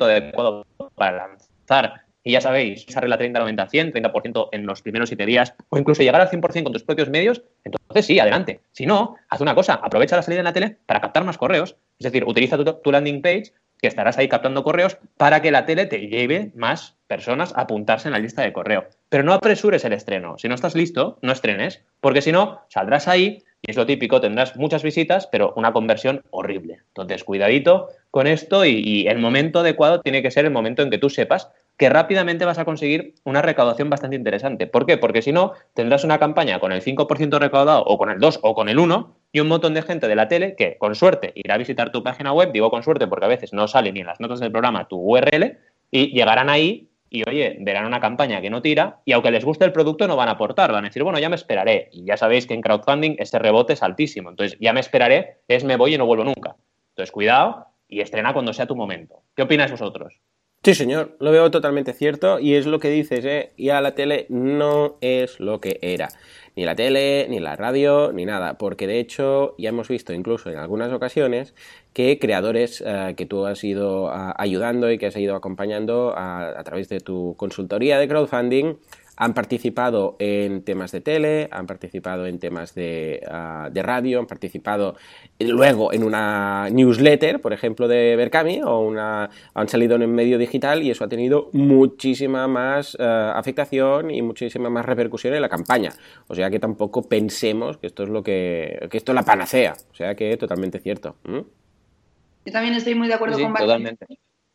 [0.00, 5.54] adecuado para lanzar, y ya sabéis, esa regla 30-90-100, 30%, en los primeros 7 días,
[5.70, 8.60] o incluso llegar al 100% con tus propios medios, entonces sí, adelante.
[8.72, 11.76] Si no, haz una cosa, aprovecha la salida en la tele para captar más correos,
[11.98, 15.86] es decir, utiliza tu landing page que estarás ahí captando correos para que la tele
[15.86, 18.86] te lleve más personas a apuntarse en la lista de correo.
[19.08, 20.36] Pero no apresures el estreno.
[20.38, 24.20] Si no estás listo, no estrenes, porque si no, saldrás ahí y es lo típico,
[24.20, 26.80] tendrás muchas visitas, pero una conversión horrible.
[26.88, 30.90] Entonces, cuidadito con esto y, y el momento adecuado tiene que ser el momento en
[30.90, 34.66] que tú sepas que rápidamente vas a conseguir una recaudación bastante interesante.
[34.66, 34.98] ¿Por qué?
[34.98, 38.54] Porque si no, tendrás una campaña con el 5% recaudado o con el 2 o
[38.54, 41.54] con el 1 y un montón de gente de la tele que, con suerte, irá
[41.54, 44.06] a visitar tu página web, digo con suerte porque a veces no sale ni en
[44.06, 45.56] las notas del programa tu URL,
[45.90, 49.64] y llegarán ahí y, oye, verán una campaña que no tira y aunque les guste
[49.64, 51.88] el producto no van a aportar, van a decir, bueno, ya me esperaré.
[51.92, 54.30] Y ya sabéis que en crowdfunding este rebote es altísimo.
[54.30, 56.56] Entonces, ya me esperaré, es me voy y no vuelvo nunca.
[56.90, 59.22] Entonces, cuidado y estrena cuando sea tu momento.
[59.34, 60.20] ¿Qué opináis vosotros?
[60.64, 63.52] Sí, señor, lo veo totalmente cierto y es lo que dices, ¿eh?
[63.56, 66.08] Ya la tele no es lo que era.
[66.56, 68.58] Ni la tele, ni la radio, ni nada.
[68.58, 71.54] Porque de hecho ya hemos visto incluso en algunas ocasiones
[71.92, 76.58] que creadores eh, que tú has ido uh, ayudando y que has ido acompañando a,
[76.58, 78.78] a través de tu consultoría de crowdfunding
[79.20, 84.26] han participado en temas de tele, han participado en temas de, uh, de, radio, han
[84.26, 84.94] participado
[85.40, 90.38] luego en una newsletter, por ejemplo, de Berkami, o una, han salido en el medio
[90.38, 93.02] digital y eso ha tenido muchísima más uh,
[93.34, 95.90] afectación y muchísima más repercusión en la campaña.
[96.28, 99.74] O sea que tampoco pensemos que esto es lo que, que esto es la panacea.
[99.90, 101.16] O sea que totalmente cierto.
[101.24, 101.40] ¿Mm?
[102.46, 103.64] Yo también estoy muy de acuerdo Sí, con Bart.
[103.64, 104.06] totalmente.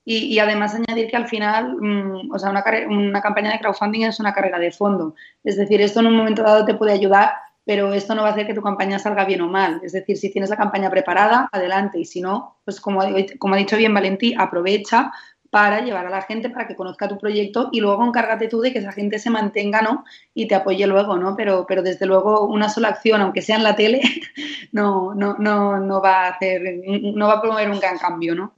[0.06, 4.20] Y, además añadir que al final, mm, o sea, una, una campaña de crowdfunding es
[4.20, 5.16] una carrera de fondo.
[5.44, 7.32] Es decir, esto en un momento dado te puede ayudar,
[7.66, 9.80] pero esto no va a hacer que tu campaña salga bien o mal.
[9.84, 12.00] Es decir, si tienes la campaña preparada, adelante.
[12.00, 13.02] Y si no, pues como,
[13.40, 15.12] como ha dicho bien Valentí, aprovecha
[15.54, 18.74] para llevar a la gente para que conozca tu proyecto y luego encárgate tú de
[18.74, 20.04] que esa gente se mantenga, ¿no?
[20.34, 21.36] Y te apoye luego, ¿no?
[21.36, 24.02] Pero, pero desde luego una sola acción, aunque sea en la tele,
[24.72, 28.56] no, no, no, no va a hacer, no va a promover un gran cambio, ¿no?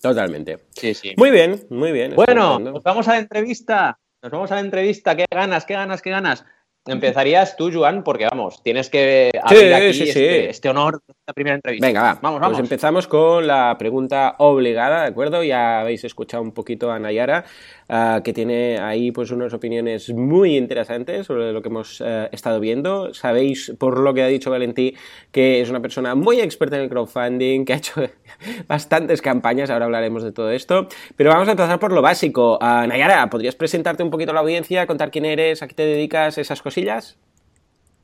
[0.00, 0.58] Totalmente.
[0.70, 1.14] Sí, sí.
[1.16, 2.14] Muy bien, muy bien.
[2.14, 3.98] Bueno, nos vamos a la entrevista.
[4.22, 5.16] Nos vamos a la entrevista.
[5.16, 6.44] ¿Qué ganas, qué ganas, qué ganas?
[6.86, 10.08] Empezarías tú, Joan, porque vamos, tienes que abrir aquí sí, sí.
[10.08, 11.86] este, este honor esta primera entrevista.
[11.86, 12.18] Venga, va.
[12.20, 12.58] Vamos, Pues vamos.
[12.58, 15.42] empezamos con la pregunta obligada, ¿de acuerdo?
[15.42, 17.46] Ya habéis escuchado un poquito a Nayara,
[17.88, 22.60] ah, que tiene ahí pues unas opiniones muy interesantes sobre lo que hemos eh, estado
[22.60, 23.14] viendo.
[23.14, 24.94] Sabéis, por lo que ha dicho Valentí,
[25.32, 28.02] que es una persona muy experta en el crowdfunding, que ha hecho
[28.68, 30.88] bastantes campañas, ahora hablaremos de todo esto.
[31.16, 32.58] Pero vamos a empezar por lo básico.
[32.60, 35.86] Ah, Nayara, ¿podrías presentarte un poquito a la audiencia, contar quién eres, a qué te
[35.86, 37.16] dedicas, esas cosillas?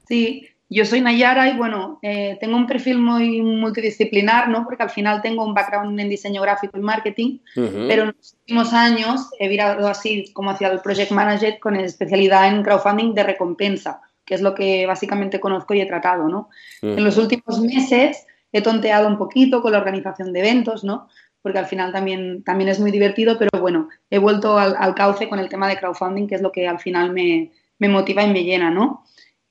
[0.08, 4.64] Sí, yo soy Nayara y bueno, eh, tengo un perfil muy multidisciplinar, ¿no?
[4.64, 7.86] Porque al final tengo un background en diseño gráfico y marketing, Ujú.
[7.88, 12.48] pero en los últimos años he virado así como hacia el project manager con especialidad
[12.48, 16.48] en crowdfunding de recompensa, que es lo que básicamente conozco y he tratado, ¿no?
[16.82, 16.92] Ujú.
[16.92, 21.08] En los últimos meses he tonteado un poquito con la organización de eventos, ¿no?
[21.42, 25.28] Porque al final también, también es muy divertido, pero bueno, he vuelto al, al cauce
[25.28, 28.32] con el tema de crowdfunding, que es lo que al final me, me motiva y
[28.32, 29.04] me llena, ¿no?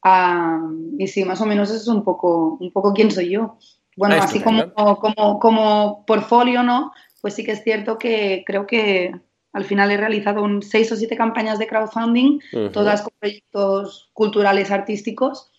[0.03, 0.61] Ah,
[0.97, 3.57] y sí, más o menos eso es un poco, un poco quién soy yo.
[3.97, 6.91] Bueno, Ah, así como, como, como portfolio, ¿no?
[7.21, 9.13] Pues sí que es cierto que creo que
[9.51, 12.39] al final he realizado un seis o siete campañas de crowdfunding,
[12.71, 15.51] todas con proyectos culturales, artísticos,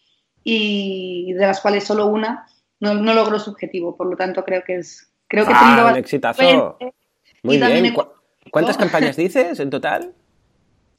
[0.43, 2.47] y de las cuales solo una
[2.79, 3.95] no, no logró su objetivo.
[3.97, 5.13] Por lo tanto, creo que es.
[5.29, 6.79] Creo que Ah, un exitazo.
[7.43, 7.87] Muy bien.
[7.87, 8.09] he- ¿Cu-
[8.51, 10.15] ¿Cuántas campañas dices en total?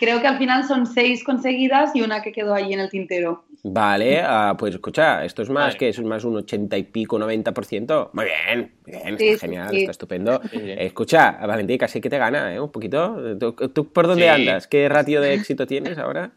[0.02, 3.44] Creo que al final son seis conseguidas y una que quedó ahí en el tintero.
[3.64, 5.78] Vale, ah, pues escucha, esto es más Vale.
[5.78, 8.10] que es más un 80 y pico, 90%.
[8.14, 9.78] Muy bien, muy bien, Sí, está genial, sí.
[9.82, 10.42] está estupendo.
[10.50, 10.58] Sí.
[10.60, 12.60] Escucha, Valentín, casi que te gana, ¿eh?
[12.60, 13.16] Un poquito.
[13.40, 14.30] ¿Tú, tú por dónde Sí.
[14.30, 14.66] andas?
[14.68, 16.32] ¿Qué ratio de éxito tienes ahora?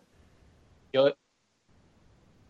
[0.92, 1.14] Yo,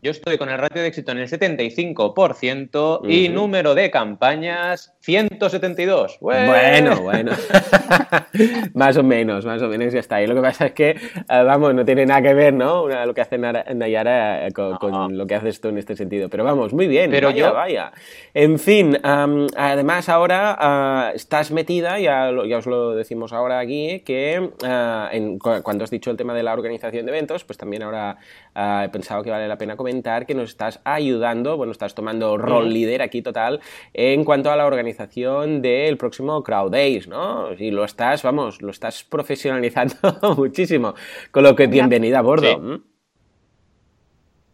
[0.05, 6.19] yo estoy con el ratio de éxito en el 75% y número de campañas 172.
[6.21, 6.47] ¡Ué!
[6.47, 7.33] Bueno, bueno.
[8.75, 10.21] más o menos, más o menos ya está.
[10.23, 12.87] Y lo que pasa es que, eh, vamos, no tiene nada que ver, ¿no?
[12.87, 16.29] Lo que hace Nayara eh, con, lo que haces tú en este sentido.
[16.29, 17.11] Pero vamos, muy bien.
[17.11, 17.93] Pero vaya, yo- vaya.
[18.35, 24.01] En fin, además ahora ah, estás metida, ya, lo- ya os lo decimos ahora aquí,
[24.01, 27.83] que ah, en- cuando has dicho el tema de la organización de eventos, pues también
[27.85, 28.19] ahora
[28.55, 32.37] ah, he pensado que vale la pena comentar que nos estás ayudando, bueno, estás tomando
[32.39, 33.61] rol líder aquí total
[33.93, 37.53] en cuanto a la organización del próximo Crowd Days, ¿no?
[37.53, 39.95] Y lo estás, vamos, lo estás profesionalizando
[40.37, 40.95] muchísimo,
[41.31, 42.47] con lo que bienvenida a bordo.
[42.49, 42.53] Sí.
[42.55, 42.81] ¿m?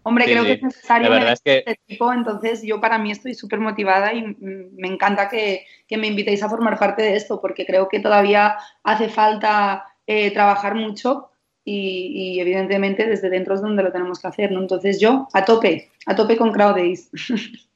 [0.03, 0.48] Hombre, Sí, creo sí.
[0.48, 4.14] que es necesario La es que- este tipo, entonces yo para mí estoy súper motivada
[4.14, 7.88] y mm, me encanta que, que me invitéis a formar parte de esto, porque creo
[7.88, 11.30] que todavía hace falta eh, trabajar mucho
[11.64, 14.61] y, y, evidentemente desde dentro es donde lo tenemos que hacer, ¿no?
[14.61, 17.11] Entonces yo a tope, a tope con Crowd Days.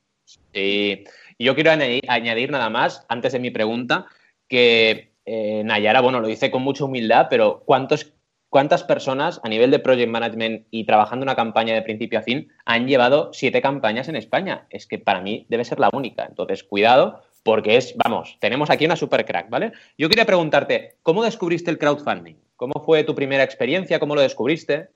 [0.53, 1.05] Sí.
[1.39, 4.07] Yo quiero añadir, añadir nada más, antes de mi pregunta,
[4.49, 8.13] que eh, Nayara, bueno, lo dice con mucha humildad, pero ¿cuántos,
[8.49, 12.49] ¿cuántas personas a nivel de project management y trabajando una campaña de principio a fin
[12.65, 14.67] han llevado siete campañas en España?
[14.71, 16.25] Es que para mí debe ser la única.
[16.25, 19.73] Entonces, cuidado, porque es, vamos, tenemos aquí una super crack, ¿vale?
[19.99, 22.37] Yo quería preguntarte, ¿cómo descubriste el crowdfunding?
[22.65, 23.99] ¿Cómo fue tu primera experiencia?
[23.99, 24.89] ¿Cómo lo descubriste?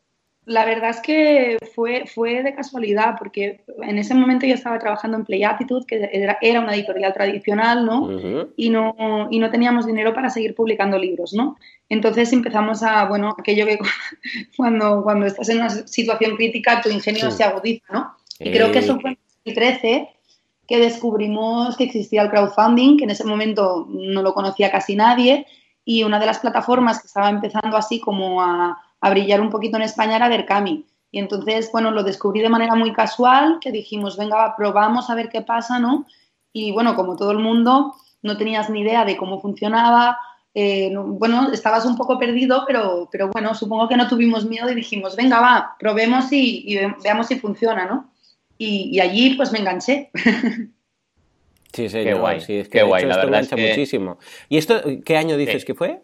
[0.47, 5.19] La verdad es que fue, fue de casualidad, porque en ese momento yo estaba trabajando
[5.19, 8.49] en Play Attitude, que era, era una editorial tradicional, ¿no?
[8.57, 9.29] y ¿no?
[9.31, 11.59] Y no teníamos dinero para seguir publicando libros, ¿no?
[11.91, 13.79] Entonces empezamos a, bueno, aquello que
[14.57, 18.17] cuando, cuando estás en una situación crítica tu ingenio se agudiza, ¿no?
[18.41, 20.09] Y creo que eso fue en 2013
[20.67, 25.47] que descubrimos que existía el crowdfunding, que en ese momento no lo conocía casi nadie,
[25.89, 29.77] y una de las plataformas que estaba empezando así como a a brillar un poquito
[29.77, 30.87] en España era Berkami.
[31.11, 35.31] Y entonces, bueno, lo descubrí de manera muy casual, que dijimos, venga, probamos a ver
[35.31, 36.07] qué pasa, ¿no?
[36.53, 40.19] Y bueno, como todo el mundo, no tenías ni idea de cómo funcionaba,
[40.55, 44.75] eh, bueno, estabas un poco perdido, pero, pero bueno, supongo que no tuvimos miedo y
[44.75, 48.11] dijimos, venga, va, probemos y, veamos si funciona, ¿no?
[48.59, 50.11] Y, allí pues me enganché.
[51.73, 54.19] Sí, sí, qué guay, sí, es que guay, la verdad es muchísimo.
[54.49, 56.01] ¿Y esto qué año dices que fue?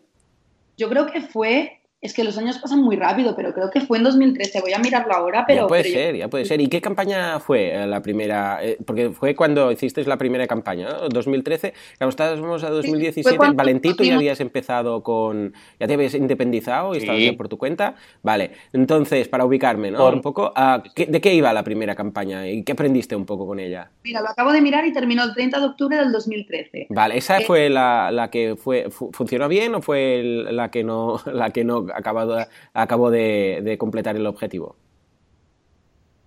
[0.76, 3.96] Yo creo que fue es que los años pasan muy rápido, pero creo que fue
[3.96, 4.60] en 2013.
[4.60, 5.62] Voy a mirarlo ahora, pero.
[5.62, 6.60] Ya puede ser, ya puede ser.
[6.60, 8.58] ¿Y qué campaña fue eh, la primera?
[8.62, 11.08] Eh, porque fue cuando hicisteis la primera campaña, ¿no?
[11.08, 11.72] 2013.
[11.96, 15.54] Cuando estábamos a 2017, Valentito ya habías empezado con.
[15.80, 17.94] Ya te habías independizado y estabas ya por tu cuenta.
[18.22, 18.50] Vale.
[18.74, 20.06] Entonces, para ubicarme, ¿no?
[20.06, 23.58] Un poco, ah, ¿de qué iba la primera campaña y qué aprendiste un poco con
[23.58, 23.88] ella?
[24.04, 26.88] Mira, lo acabo de mirar y terminó el 30 de octubre del 2013.
[26.90, 31.18] Vale, ¿esa eh, fue la, la que fue funcionó bien o fue la que no
[31.32, 32.38] la que no acabado,
[32.72, 34.76] acabó de, completar el objetivo?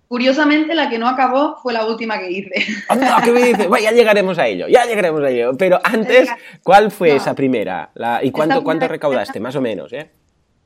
[0.08, 2.50] Curiosamente, la que no acabó fue la última que hice.
[3.24, 3.68] ¿qué me dices?
[3.82, 5.52] ya llegaremos a ello, ya llegaremos a ello.
[5.58, 6.30] Pero antes,
[6.62, 7.90] ¿cuál fue esa primera?
[8.22, 9.92] ¿Y cuánto, cuánto recaudaste, más o menos?
[9.92, 10.10] Eh?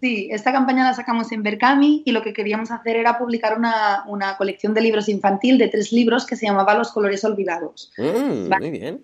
[0.02, 4.34] Sí, esta campaña la sacamos en Berkami y lo que queríamos hacer era publicar una,
[4.36, 7.92] colección de libros infantil de tres libros que se llamaba Los colores olvidados.
[7.96, 9.00] Mm, muy bien.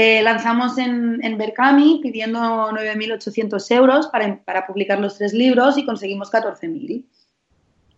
[0.00, 5.84] Eh, lanzamos en, en Berkami pidiendo 9.800 euros para, para, publicar los tres libros y
[5.84, 7.04] conseguimos 14.000.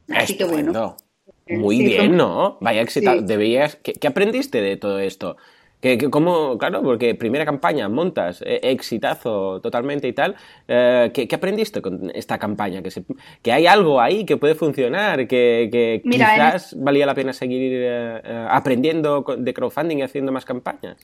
[0.09, 0.97] Así que bueno.
[1.47, 2.57] Muy bien, ¿no?
[2.63, 3.21] Vaya éxito.
[3.21, 3.77] Debías...
[3.83, 5.37] ¿Qué, aprendiste de todo esto?
[5.83, 10.37] Que, como, claro, porque primera campaña, montas, eh, exitazo totalmente y tal.
[10.69, 12.83] Eh, ¿qué, aprendiste con esta campaña?
[12.83, 12.91] Que,
[13.43, 17.87] que hay algo ahí que puede funcionar, que, quizás valía la pena seguir
[18.49, 20.97] aprendiendo de crowdfunding y haciendo más campañas.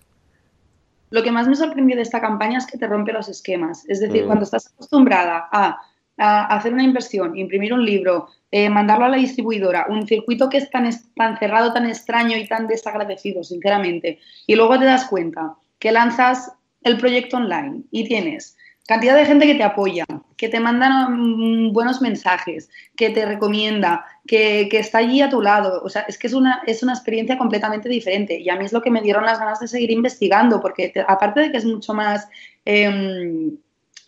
[1.11, 3.85] Lo que más me sorprendió de esta campaña es que te rompe los esquemas.
[3.89, 4.27] Es decir, mm.
[4.27, 5.81] cuando estás acostumbrada a,
[6.19, 10.71] hacer una inversión, imprimir un libro, eh, mandarlo a la distribuidora, un circuito que es
[10.71, 15.93] tan, tan cerrado, tan extraño y tan desagradecido, sinceramente, y luego te das cuenta que
[15.93, 20.05] lanzas el proyecto online y tienes cantidad de gente que te apoya,
[20.37, 25.83] que te manda mm, buenos mensajes, que te recomienda, que, está allí a tu lado.
[25.83, 28.39] O sea, es que es una, es una experiencia completamente diferente.
[28.39, 31.41] Y a mí es lo que me dieron las ganas de seguir investigando, porque aparte
[31.41, 32.29] de que es mucho más...
[32.65, 33.51] Eh,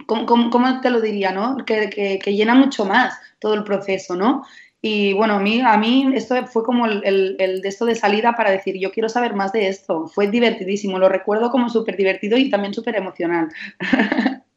[0.07, 1.57] ¿cómo, te lo diría, no?
[1.65, 4.45] Que, que, llena mucho más todo el proceso, ¿no?
[4.81, 8.37] Y bueno, a mí, a mí esto fue como el, el, de esto de salida
[8.37, 10.07] para decir, yo quiero saber más de esto.
[10.07, 13.49] Fue divertidísimo, lo recuerdo como súper divertido y también súper emocional.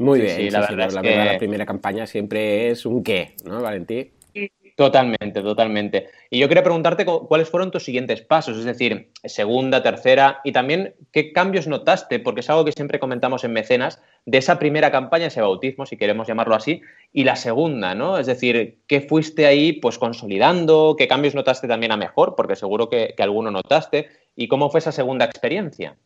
[0.00, 4.10] Muy bien, la, verdad, la, la primera campaña siempre es un qué, ¿no, Valentí?
[4.74, 6.08] Totalmente, totalmente.
[6.30, 10.94] Y yo quería preguntarte cuáles fueron tus siguientes pasos, es decir, segunda, tercera, y también
[11.12, 15.26] qué cambios notaste, porque es algo que siempre comentamos en Mecenas, de esa primera campaña,
[15.26, 16.80] ese bautismo, si queremos llamarlo así,
[17.12, 18.16] y la segunda, ¿no?
[18.16, 20.94] Es decir, ¿qué fuiste ahí pues consolidando?
[20.96, 22.36] ¿Qué cambios notaste también a mejor?
[22.36, 24.08] Porque seguro que, que alguno notaste.
[24.34, 25.98] ¿Y cómo fue esa segunda experiencia?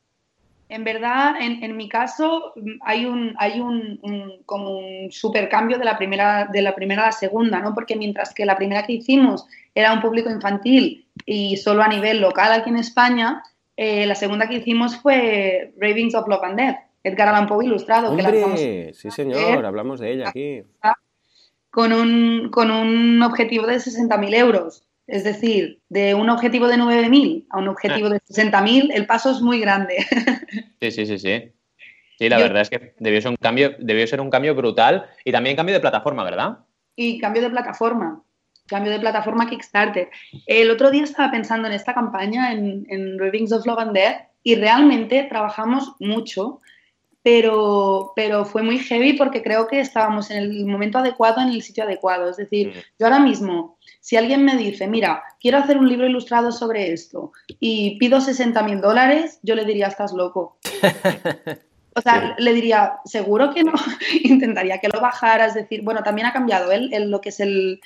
[0.68, 4.00] En verdad, en, mi caso, hay un, hay un,
[4.46, 7.74] como un supercambio de la primera, de la primera a la segunda, ¿no?
[7.74, 12.20] Porque mientras que la primera que hicimos era un público infantil y solo a nivel
[12.20, 13.42] local aquí en España,
[13.76, 18.10] eh, la segunda que hicimos fue Ravings of Love and Death, Edgar Allan Poe ilustrado.
[18.10, 18.92] ¡Hombre!
[18.94, 20.62] sí, señor, hablamos de ella aquí.
[21.70, 24.84] Con un, con un objetivo de 60.000 euros.
[25.06, 29.40] Es decir, de un objetivo de 9.000 a un objetivo de 60.000, el paso es
[29.40, 30.04] muy grande.
[30.80, 31.52] Sí, sí, sí, sí.
[32.18, 35.32] Sí, la verdad es que debió ser, un cambio, debió ser un cambio brutal y
[35.32, 36.58] también cambio de plataforma, ¿verdad?
[36.94, 38.22] Y cambio de plataforma,
[38.66, 40.10] cambio de plataforma Kickstarter.
[40.46, 44.28] El otro día estaba pensando en esta campaña, en, en Ravings of Love and Death,
[44.42, 46.60] y realmente trabajamos mucho
[47.24, 51.62] pero, pero fue muy heavy porque creo que estábamos en el momento adecuado, en el
[51.62, 52.28] sitio adecuado.
[52.28, 56.52] Es decir, yo ahora mismo, si alguien me dice, mira, quiero hacer un libro ilustrado
[56.52, 60.58] sobre esto y pido 60 mil dólares, yo le diría, estás loco.
[61.96, 63.72] O sea, le diría, seguro que no,
[64.24, 67.80] intentaría que lo bajara, es decir, bueno, también ha cambiado el, lo que es el,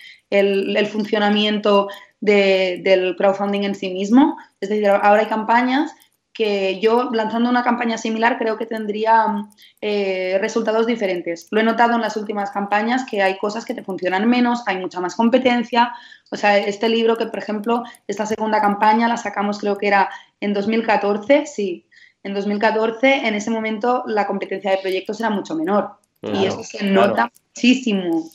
[0.90, 5.94] funcionamiento del crowdfunding en sí mismo, es decir, ahora hay campañas
[6.38, 9.48] que yo lanzando una campaña similar creo que tendría
[9.80, 11.48] eh, resultados diferentes.
[11.50, 14.78] Lo he notado en las últimas campañas que hay cosas que te funcionan menos, hay
[14.78, 15.92] mucha más competencia.
[16.30, 20.10] O sea, este libro que, por ejemplo, esta segunda campaña la sacamos creo que era
[20.40, 21.88] en 2014, sí,
[22.22, 25.96] en 2014 en ese momento la competencia de proyectos era mucho menor.
[26.22, 28.30] y eso se nota muchísimo.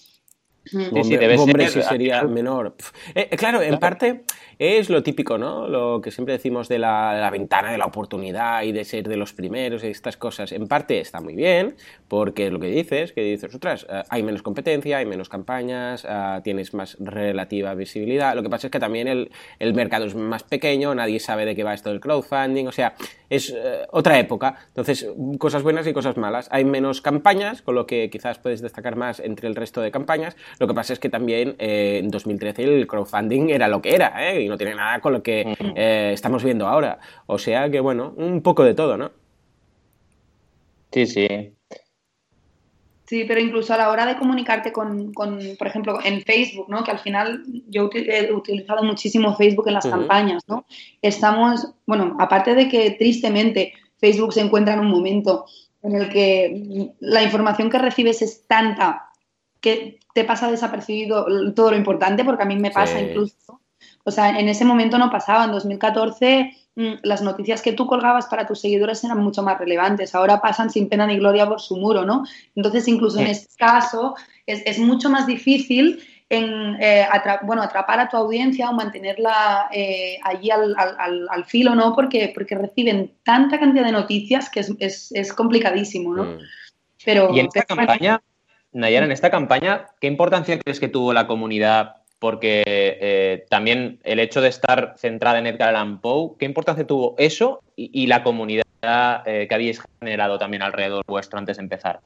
[0.65, 2.75] Sí, sí, debe ser, sí sería menor.
[3.15, 4.23] Eh, claro, en parte
[4.59, 5.67] es lo típico, ¿no?
[5.67, 9.33] Lo que siempre decimos de la, ventana de la oportunidad y de ser de los
[9.33, 10.51] primeros y estas cosas.
[10.51, 11.75] En parte está muy bien,
[12.07, 16.05] porque es lo que dices, que dices, otras, eh, hay menos competencia, hay menos campañas,
[16.07, 18.35] eh, tienes más relativa visibilidad.
[18.35, 21.63] Lo que pasa es que también el, mercado es más pequeño, nadie sabe de qué
[21.63, 22.93] va esto del crowdfunding, o sea,
[23.29, 24.55] es eh, otra época.
[24.67, 25.07] Entonces,
[25.39, 26.47] cosas buenas y cosas malas.
[26.51, 30.35] Hay menos campañas, con lo que quizás puedes destacar más entre el resto de campañas.
[30.59, 34.42] Lo que pasa es que también en 2013 el crowdfunding era lo que era, ¿eh?
[34.43, 36.99] Y no tiene nada con lo que eh, estamos viendo ahora.
[37.25, 39.11] O sea que, bueno, un poco de todo, ¿no?
[40.91, 41.27] Sí, sí.
[43.05, 46.83] Sí, pero incluso a la hora de comunicarte con, por ejemplo, en Facebook, ¿no?
[46.83, 50.65] Que al final yo he utilizado muchísimo Facebook en las campañas, ¿no?
[51.01, 55.45] Estamos, bueno, aparte de que tristemente Facebook se encuentra en un momento
[55.81, 59.09] en el que la información que recibes es tanta
[59.59, 63.61] que te pasa desapercibido todo lo importante, porque a mí me pasa incluso
[64.03, 65.45] o sea, en ese momento no pasaba.
[65.45, 70.13] En 2014 mm, las noticias que tú colgabas para tus seguidores eran mucho más relevantes.
[70.13, 72.25] Ahora pasan sin pena ni gloria por su muro, ¿no?
[72.55, 77.07] Entonces, incluso en este caso, es, mucho más difícil en, eh,
[77.43, 81.95] bueno, atrapar a tu audiencia o mantenerla eh, allí al, al, filo, ¿no?
[81.95, 86.23] Porque, porque reciben tanta cantidad de noticias que es, es, complicadísimo, ¿no?
[86.23, 86.37] Mm.
[87.05, 88.21] Pero, y en esta campaña,
[88.71, 94.17] Nayara, en esta campaña, ¿qué importancia crees que tuvo la comunidad porque eh, también el
[94.17, 98.63] hecho de estar centrada en Edgar Allan Poe, ¿qué importancia tuvo eso y, la comunidad
[99.25, 101.99] eh, que habéis generado también alrededor vuestro antes de empezar?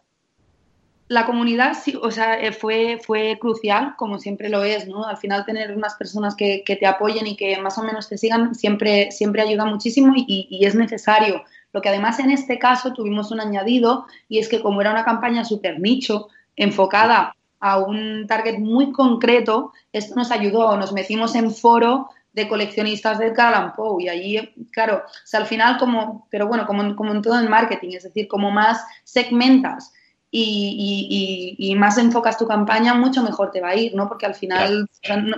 [1.07, 5.05] La comunidad, sí, o sea, eh, fue, fue crucial, como siempre lo es, ¿no?
[5.05, 8.55] Al final tener unas personas que, te apoyen y que más o menos te sigan
[8.55, 11.43] siempre, siempre ayuda muchísimo y, y es necesario.
[11.73, 15.05] Lo que además en este caso tuvimos un añadido y es que como era una
[15.05, 21.51] campaña súper nicho, enfocada a un target muy concreto, esto nos ayudó, nos metimos en
[21.51, 26.47] foro de coleccionistas de Edgar Allan Poe y allí, claro, o al final como, pero
[26.47, 29.91] bueno, como, como en todo el marketing, es decir, como más segmentas
[30.29, 34.07] y, más enfocas tu campaña, mucho mejor te va a ir, ¿no?
[34.07, 34.89] Porque al final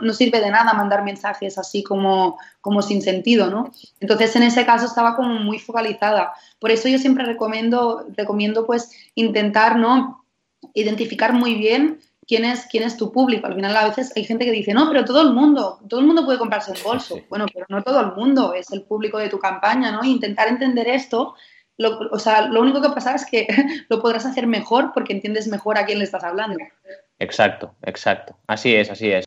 [0.02, 3.72] no, sirve de nada mandar mensajes así como, como sin sentido, ¿no?
[4.00, 6.34] Entonces, en ese caso estaba como muy focalizada.
[6.60, 10.26] Por eso yo siempre recomiendo, recomiendo pues intentar, ¿no?
[10.74, 13.48] Identificar muy bien quién es, quién es tu público.
[13.48, 16.06] Al final a veces hay gente que dice, no, pero todo el mundo, todo el
[16.06, 17.20] mundo puede comprarse un bolso.
[17.28, 20.04] Bueno, pero no todo el mundo es el público de tu campaña, ¿no?
[20.04, 21.34] intentar entender esto,
[22.12, 23.48] o sea, lo único que pasa es que
[23.89, 26.60] lo podrás hacer mejor porque entiendes mejor a quién le estás hablando.
[27.18, 28.38] Exacto, exacto.
[28.46, 29.26] Así es, así es.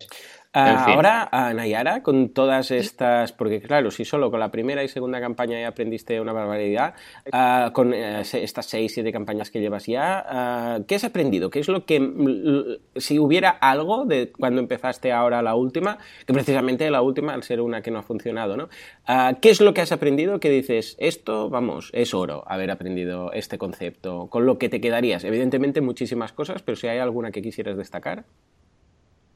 [0.54, 5.18] Ahora, a Nayara, con todas estas, porque claro, si solo con la primera y segunda
[5.18, 6.94] campaña ya aprendiste una barbaridad,
[7.32, 11.48] ah, con eh, estas seis, siete campañas que llevas ya, ah, ¿qué has aprendido?
[11.48, 16.90] ¿Qué es lo que, si hubiera algo de cuando empezaste ahora la última, que precisamente
[16.90, 18.68] la última, al ser una que no ha funcionado, ¿no?
[19.06, 23.32] Ah, ¿Qué es lo que has aprendido que dices, esto, vamos, es oro haber aprendido
[23.32, 24.26] este concepto?
[24.28, 25.24] ¿Con lo que te quedarías?
[25.24, 28.24] Evidentemente muchísimas cosas, pero si hay alguna que quisieras destacar.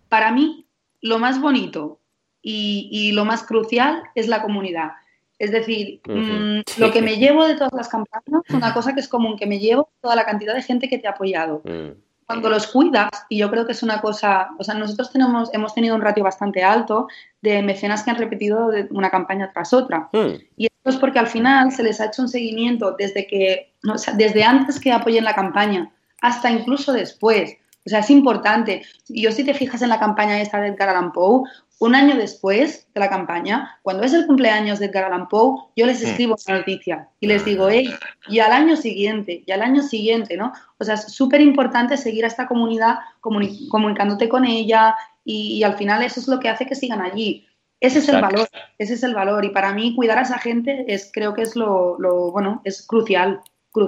[0.08, 0.65] Para mí,
[1.00, 2.00] lo más bonito
[2.42, 4.92] y, lo más crucial es la comunidad.
[5.38, 9.08] Es decir, mm, lo que me llevo de todas las campañas, una cosa que es
[9.08, 11.62] común, que me llevo toda la cantidad de gente que te ha apoyado.
[11.64, 11.98] Mm.
[12.24, 15.74] Cuando los cuidas, y yo creo que es una cosa, o sea, nosotros tenemos, hemos
[15.74, 17.08] tenido un ratio bastante alto
[17.40, 20.08] de mecenas que han repetido una campaña tras otra.
[20.12, 20.34] Mm.
[20.56, 23.98] Y esto es porque al final se les ha hecho un seguimiento desde que, o
[23.98, 27.56] sea, desde antes que apoyen la campaña hasta incluso después.
[27.86, 28.82] O sea, es importante.
[29.08, 32.88] Yo si te fijas en la campaña esta de Edgar Allan Poe, un año después
[32.92, 36.06] de la campaña, cuando es el cumpleaños de Edgar Allan Poe, yo les mm.
[36.06, 37.88] escribo una noticia y les digo, hey,
[38.28, 40.52] y al año siguiente, y al año siguiente, ¿no?
[40.78, 46.02] O sea, es súper importante seguir a esta comunidad comunicándote con ella y, al final
[46.02, 47.46] eso es lo que hace que sigan allí.
[47.78, 49.44] Ese es el valor, ese es el valor.
[49.44, 52.86] Y para mí cuidar a esa gente es, creo que es lo, lo bueno, es
[52.86, 53.40] crucial.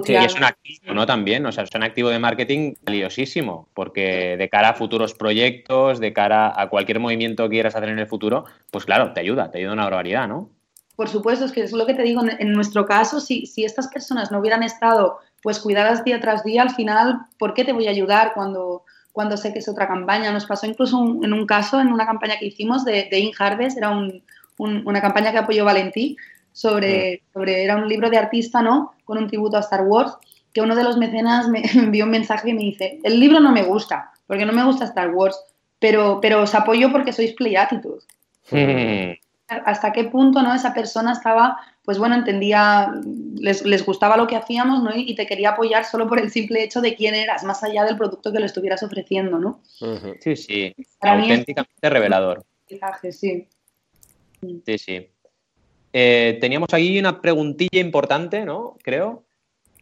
[0.03, 1.05] Sí, es un activo, ¿no?
[1.05, 5.99] También, o sea, es un activo de marketing valiosísimo, porque de cara a futuros proyectos,
[5.99, 9.49] de cara a cualquier movimiento que quieras hacer en el futuro, pues claro, te ayuda,
[9.49, 10.49] te ayuda una barbaridad, ¿no?
[10.95, 13.87] Por supuesto, es que es lo que te digo, en nuestro caso, si, si estas
[13.87, 17.87] personas no hubieran estado pues cuidadas día tras día, al final, ¿por qué te voy
[17.87, 18.83] a ayudar cuando,
[19.13, 20.31] cuando sé que es otra campaña?
[20.31, 23.77] Nos pasó incluso en un caso, en una campaña que hicimos de, de In Harvest,
[23.77, 23.91] era
[24.57, 26.17] una campaña que apoyó Valentí,
[26.51, 28.93] sobre, sobre, era un libro de artista, ¿no?
[29.05, 30.17] Con un tributo a Star Wars,
[30.53, 33.51] que uno de los mecenas me envió un mensaje y me dice, el libro no
[33.51, 35.39] me gusta, porque no me gusta Star Wars,
[35.79, 37.55] pero, pero os apoyo porque sois Play
[38.51, 39.13] Mm.
[39.47, 42.91] ¿Hasta qué punto no esa persona estaba, pues bueno, entendía,
[43.35, 44.91] les, les gustaba lo que hacíamos ¿no?
[44.95, 47.97] y, te quería apoyar solo por el simple hecho de quién eras, más allá del
[47.97, 49.61] producto que le estuvieras ofreciendo, ¿no?
[50.19, 52.43] Sí, sí, auténticamente revelador.
[52.67, 53.47] Sí, sí.
[54.77, 55.09] sí.
[55.93, 58.77] Eh, teníamos aquí una preguntilla importante, ¿no?
[58.83, 59.23] Creo,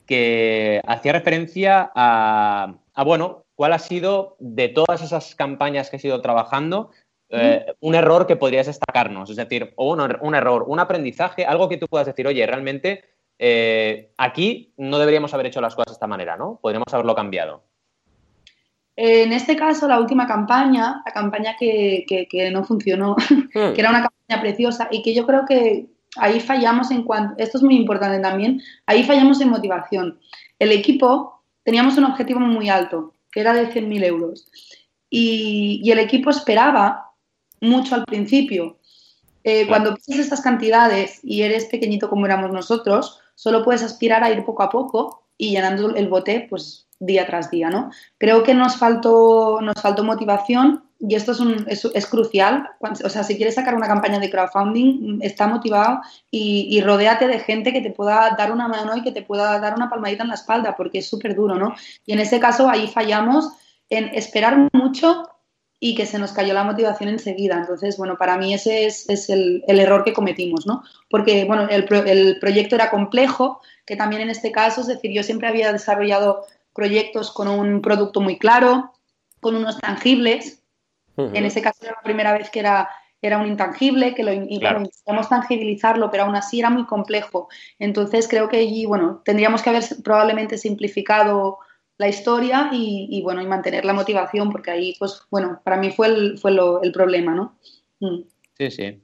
[0.06, 6.06] que hacía referencia a, a, bueno, cuál ha sido de todas esas campañas que has
[6.06, 6.92] ido trabajando,
[7.30, 11.78] eh, un error que podrías destacarnos, es decir, o un error, un aprendizaje, algo que
[11.78, 13.04] tú puedas decir, oye, realmente
[13.38, 16.60] eh, aquí no deberíamos haber hecho las cosas de esta manera, ¿no?
[16.62, 17.64] Podríamos haberlo cambiado.
[18.96, 22.06] En este caso, la última campaña, la campaña que,
[22.52, 23.74] no funcionó, hmm.
[23.74, 25.88] que era una campaña preciosa y que yo creo que
[26.20, 30.20] ahí fallamos en cuanto, esto es muy importante también, ahí fallamos en motivación.
[30.60, 34.52] El equipo, teníamos un objetivo muy alto, que era de 100.000 euros.
[35.10, 37.12] Y, y, el equipo esperaba
[37.62, 38.78] mucho al principio.
[39.44, 44.32] Eh, cuando piensas estas cantidades y eres pequeñito como éramos nosotros, solo puedes aspirar a
[44.32, 47.92] ir poco a poco y llenando el bote pues día tras día, ¿no?
[48.18, 51.32] Creo que nos faltó, nos faltó motivación y esto
[51.68, 52.70] es, es, crucial.
[53.04, 57.40] O sea, si quieres sacar una campaña de crowdfunding, está motivado y, y rodéate de
[57.40, 60.30] gente que te pueda dar una mano y que te pueda dar una palmadita en
[60.30, 61.76] la espalda, porque es súper duro, ¿no?
[62.06, 63.52] Y en ese caso ahí fallamos
[63.90, 65.24] en esperar mucho
[65.80, 67.56] y que se nos cayó la motivación enseguida.
[67.56, 70.84] Entonces, bueno, para mí ese es, el, error que cometimos, ¿no?
[71.10, 75.22] Porque, bueno, el, el, proyecto era complejo, que también en este caso, es decir, yo
[75.22, 78.94] siempre había desarrollado proyectos con un producto muy claro,
[79.40, 80.64] con unos tangibles.
[81.18, 82.90] En ese caso era la primera vez que era,
[83.22, 87.50] era un intangible, que lo intentamos tangibilizarlo, pero aún así era muy complejo.
[87.80, 91.58] Entonces, creo que allí, bueno, tendríamos que haber probablemente simplificado
[91.98, 96.08] la historia y, bueno, y mantener la motivación, porque ahí, pues, bueno, para mí fue
[96.08, 97.58] el, fue lo, el problema, ¿no?
[98.00, 98.22] Mm.
[98.58, 99.02] Sí, sí.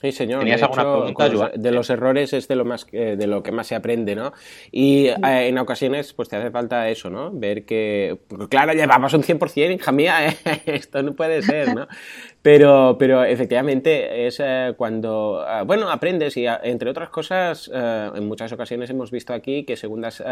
[0.00, 0.44] Sí, señor.
[0.44, 4.14] De, hecho, de los errores es de lo más de lo que más se aprende,
[4.14, 4.32] ¿no?
[4.72, 7.30] Y eh, en ocasiones, pues te hace falta eso, ¿no?
[7.30, 10.36] Ver que, claro, llevamos un 100%, hija mía, ¿eh?
[10.66, 11.86] esto no puede ser, ¿no?
[12.42, 18.26] Pero, pero efectivamente es eh, cuando, eh, bueno, aprendes y entre otras cosas, eh, en
[18.26, 20.22] muchas ocasiones hemos visto aquí que segundas,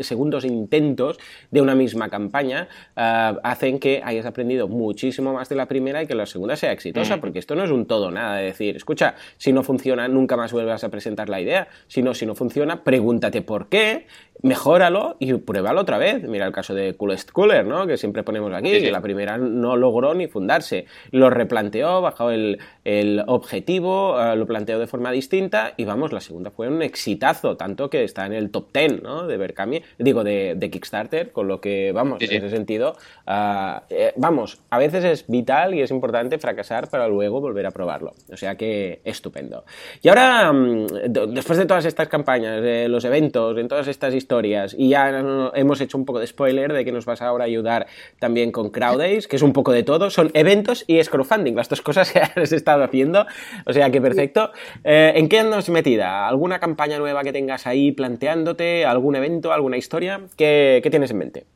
[0.00, 1.18] segundos intentos
[1.50, 6.14] de una misma campaña hacen que hayas aprendido muchísimo más de la primera y que
[6.14, 9.52] la segunda sea exitosa, porque esto no es un todo nada, de decir, escucha, si
[9.52, 13.68] no funciona, nunca más vuelvas a presentar la idea, sino si no funciona, pregúntate por
[13.68, 14.06] qué
[14.42, 16.22] mejóralo y pruébalo otra vez.
[16.24, 17.86] Mira el caso de Coolest Cooler, ¿no?
[17.86, 20.86] Que siempre ponemos aquí, que la primera no logró ni fundarse.
[21.10, 26.20] Lo replanteó, bajó el, el objetivo, eh, lo planteó de forma distinta y vamos, la
[26.20, 29.26] segunda fue un exitazo, tanto que está en el top 10, ¿no?
[29.26, 34.60] De Berkami, digo, de, de Kickstarter, con lo que, vamos, en ese sentido, eh, vamos,
[34.70, 38.12] a veces es vital y es importante fracasar para luego volver a probarlo.
[38.32, 39.64] O sea que estupendo.
[40.02, 40.86] Y ahora, mm,
[41.28, 45.10] después de todas estas campañas, de los eventos, en todas estas historias, y ya
[45.54, 47.86] hemos hecho un poco de spoiler de que nos vas ahora a ayudar
[48.18, 50.08] también con Crowdays, que es un poco de todo.
[50.10, 53.26] Son eventos y es crowdfunding, las dos cosas que has estado haciendo.
[53.66, 54.52] O sea que perfecto.
[54.84, 56.26] Eh, ¿En qué andas metida?
[56.28, 58.86] ¿Alguna campaña nueva que tengas ahí planteándote?
[58.86, 59.52] ¿Algún evento?
[59.52, 60.22] ¿Alguna historia?
[60.36, 61.46] ¿Qué, qué tienes en mente?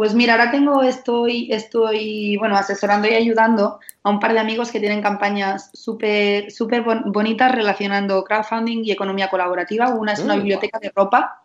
[0.00, 4.72] Pues mira, ahora tengo, estoy, estoy, bueno, asesorando y ayudando a un par de amigos
[4.72, 9.90] que tienen campañas súper, súper bonitas relacionando crowdfunding y economía colaborativa.
[9.90, 10.38] Una es una mm.
[10.38, 11.39] biblioteca de ropa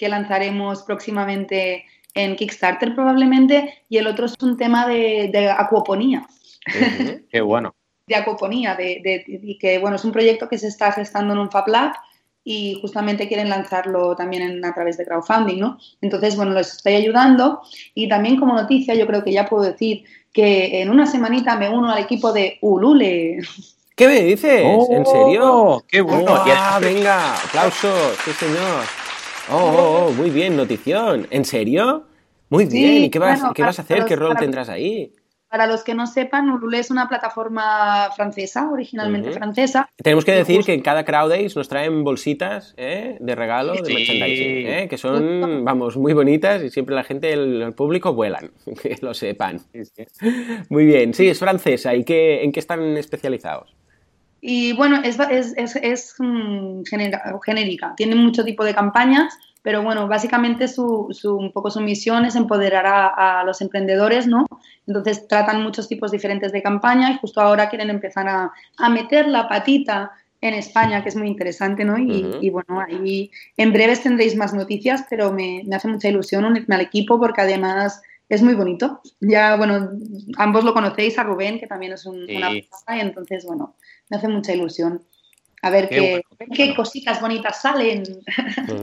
[0.00, 1.84] que lanzaremos próximamente
[2.14, 6.26] en Kickstarter probablemente, y el otro es un tema de, acuoponía.
[7.30, 7.74] Qué bueno.
[8.06, 11.50] de acuoponía, de, y que bueno, es un proyecto que se está gestando en un
[11.50, 11.92] Fab Lab
[12.42, 15.78] y justamente quieren lanzarlo también a través de crowdfunding, ¿no?
[16.00, 17.60] Entonces, bueno, les estoy ayudando
[17.94, 21.68] y también como noticia yo creo que ya puedo decir que en una semanita me
[21.68, 23.40] uno al equipo de Ulule.
[23.94, 24.62] ¿Qué me dices?
[24.88, 25.42] ¿En serio?
[25.44, 26.32] Oh, ¡Qué bueno!
[26.34, 28.99] Ah, venga, aplausos, sí señor.
[29.52, 31.26] Oh, oh, oh, muy bien, notición.
[31.30, 32.06] ¿En serio?
[32.50, 33.04] Muy bien.
[33.04, 34.04] ¿Y qué vas, ¿qué vas a hacer?
[34.04, 35.12] ¿Qué rol tendrás ahí?
[35.48, 39.90] Para los que no sepan, Ulule es una plataforma francesa, originalmente francesa.
[39.96, 43.16] Tenemos que decir que en cada Crowdays nos traen bolsitas ¿eh?
[43.18, 44.86] de regalo de merchandising, ¿eh?
[44.88, 49.60] que son, vamos, muy bonitas y siempre la gente, el, público, vuelan, que lo sepan.
[50.68, 51.96] Muy bien, sí, es francesa.
[51.96, 53.74] ¿Y qué, en qué están especializados?
[54.40, 56.82] Y bueno, es, es, es, mm,
[57.44, 62.24] genérica, tiene mucho tipo de campañas, pero bueno, básicamente su, su, un poco su misión
[62.24, 64.46] es empoderar a, a, los emprendedores, ¿no?
[64.86, 69.28] Entonces tratan muchos tipos diferentes de campaña y justo ahora quieren empezar a, a meter
[69.28, 71.98] la patita en España, que es muy interesante, ¿no?
[71.98, 76.46] Y, y, bueno, ahí en breves tendréis más noticias, pero me, me hace mucha ilusión
[76.46, 79.02] unirme al equipo porque además es muy bonito.
[79.20, 79.90] Ya, bueno,
[80.38, 83.74] ambos lo conocéis, a Rubén, que también es un, una persona, y entonces, bueno,
[84.10, 85.02] me hace mucha ilusión.
[85.62, 86.22] A ver qué,
[86.54, 88.02] qué, cositas bonitas salen.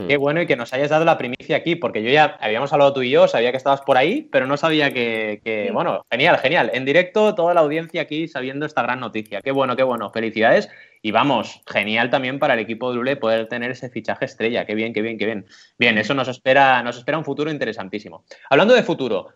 [0.06, 2.92] Qué bueno y que nos hayas dado la primicia aquí, porque yo ya habíamos hablado
[2.92, 6.38] tú y yo, sabía que estabas por ahí, pero no sabía que, que bueno, genial,
[6.38, 6.70] genial.
[6.72, 9.40] En directo, toda la audiencia aquí sabiendo esta gran noticia.
[9.42, 10.10] Qué bueno, qué bueno.
[10.10, 10.68] Felicidades.
[11.02, 14.64] Y vamos, genial también para el equipo de Lule poder tener ese fichaje estrella.
[14.64, 15.46] Qué bien, qué bien, qué bien.
[15.78, 18.24] Bien, eso nos espera, nos espera un futuro interesantísimo.
[18.50, 19.28] Hablando de futuro,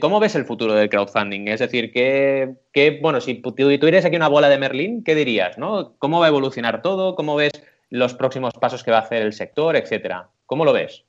[0.00, 1.48] ¿cómo ves el futuro del crowdfunding?
[1.48, 5.58] Es decir, ¿qué, qué, bueno, si tuvieras aquí una bola de Merlín, ¿qué dirías?
[5.58, 5.94] ¿no?
[5.98, 7.14] ¿Cómo va a evolucionar todo?
[7.14, 7.52] ¿Cómo ves
[7.90, 10.28] los próximos pasos que va a hacer el sector, etcétera?
[10.46, 11.04] ¿Cómo lo ves?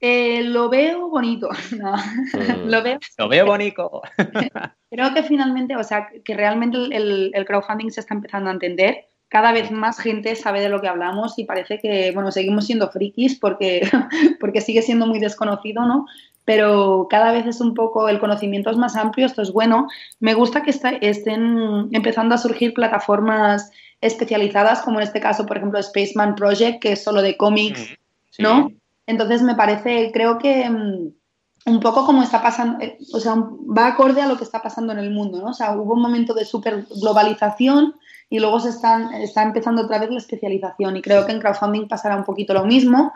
[0.00, 1.48] Eh, lo veo bonito.
[1.76, 1.96] No.
[1.96, 2.68] Mm.
[2.68, 2.98] lo, veo...
[3.18, 4.02] lo veo bonito.
[4.90, 9.06] Creo que finalmente, o sea, que realmente el, el, crowdfunding se está empezando a entender.
[9.28, 12.88] Cada vez más gente sabe de lo que hablamos y parece que, bueno, seguimos siendo
[12.90, 13.88] frikis porque,
[14.40, 16.06] porque sigue siendo muy desconocido, ¿no?
[16.46, 19.88] Pero cada vez es un poco, el conocimiento es más amplio, esto es bueno.
[20.20, 23.70] Me gusta que está, estén empezando a surgir plataformas
[24.00, 27.94] especializadas, como en este caso, por ejemplo, Spaceman Project, que es solo de cómics, mm,
[28.30, 28.42] sí.
[28.42, 28.70] ¿no?
[29.08, 31.12] Entonces me parece, creo que um,
[31.66, 34.92] un poco como está pasando, eh, o sea, va acorde a lo que está pasando
[34.92, 35.48] en el mundo, ¿no?
[35.48, 37.96] O sea, hubo un momento de super globalización
[38.30, 41.88] y luego se están, está empezando otra vez la especialización y creo que en crowdfunding
[41.88, 43.12] pasará un poquito lo mismo,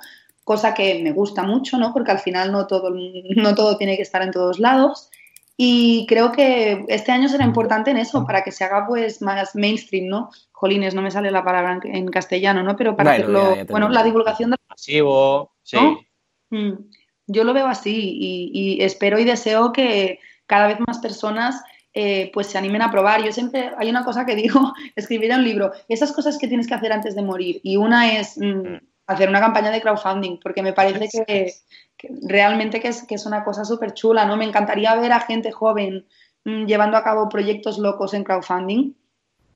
[0.51, 1.93] cosa que me gusta mucho, ¿no?
[1.93, 2.91] Porque al final no todo,
[3.37, 5.09] no todo tiene que estar en todos lados.
[5.57, 9.55] Y creo que este año será importante en eso, para que se haga pues más
[9.55, 10.31] mainstream, ¿no?
[10.51, 12.75] Jolines, no me sale la palabra en, castellano, ¿no?
[12.75, 14.57] Pero para hacerlo, bueno, la divulgación de...
[14.69, 15.77] Masivo, sí.
[15.77, 16.01] ¿no?
[16.51, 16.73] Mm,
[17.29, 22.33] yo lo veo así y, y, espero y deseo que cada vez más personas eh,
[22.35, 23.23] pues se animen a probar.
[23.23, 26.75] Yo siempre, hay una cosa que digo, escribir un libro, esas cosas que tienes que
[26.75, 27.61] hacer antes de morir.
[27.63, 28.37] Y una es...
[28.37, 31.53] Mm, hacer una campaña de crowdfunding, porque me parece que,
[31.97, 34.37] que realmente que es, que es, una cosa súper chula, ¿no?
[34.37, 36.07] Me encantaría ver a gente joven
[36.45, 38.95] mmm, llevando a cabo proyectos locos en crowdfunding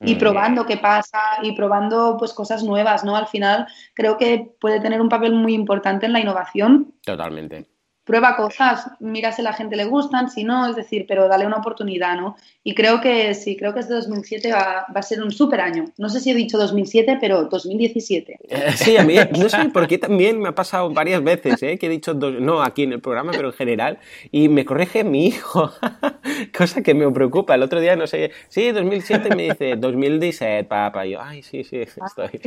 [0.01, 3.17] y probando qué pasa y probando pues cosas nuevas, ¿no?
[3.17, 6.93] Al final creo que puede tener un papel muy importante en la innovación.
[7.03, 7.74] Totalmente
[8.05, 11.47] prueba cosas, mira si a la gente le gustan, si no, es decir, pero dale
[11.47, 12.37] una oportunidad, ¿no?
[12.63, 15.87] Y creo que sí, creo que este 2007 va, va a ser un súper año.
[15.99, 18.39] No sé si he dicho 2007, pero 2017.
[18.49, 21.79] Eh, sí, a mí, no sé por qué también me ha pasado varias veces, ¿eh?
[21.79, 23.99] Que he dicho, dos, no aquí en el programa, pero en general,
[24.31, 25.73] y me corrige mi hijo,
[26.57, 27.55] cosa que me preocupa.
[27.55, 31.65] El otro día, no sé, sí, 2007 me dice, 2017, papá, y yo, ay, sí,
[31.65, 32.41] sí, estoy.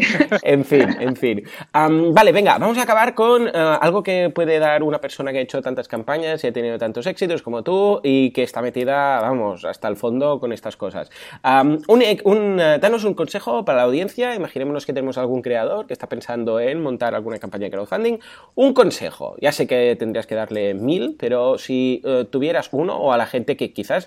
[0.43, 1.43] en fin, en fin.
[1.73, 5.46] Um, vale, venga, vamos a acabar con uh, algo que puede dar una persona que
[5.47, 9.63] hecho tantas campañas y ha tenido tantos éxitos como tú y que está metida, vamos,
[9.63, 11.09] hasta el fondo con estas cosas.
[11.43, 15.87] Um, un, un, uh, danos un consejo para la audiencia, imaginémonos que tenemos algún creador
[15.87, 18.19] que está pensando en montar alguna campaña de crowdfunding.
[18.55, 23.13] Un consejo, ya sé que tendrías que darle mil, pero si uh, tuvieras uno o
[23.13, 24.05] a la gente que quizás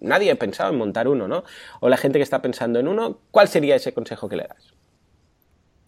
[0.00, 1.42] nadie ha pensado en montar uno, ¿no?
[1.80, 4.85] O la gente que está pensando en uno, ¿cuál sería ese consejo que le das?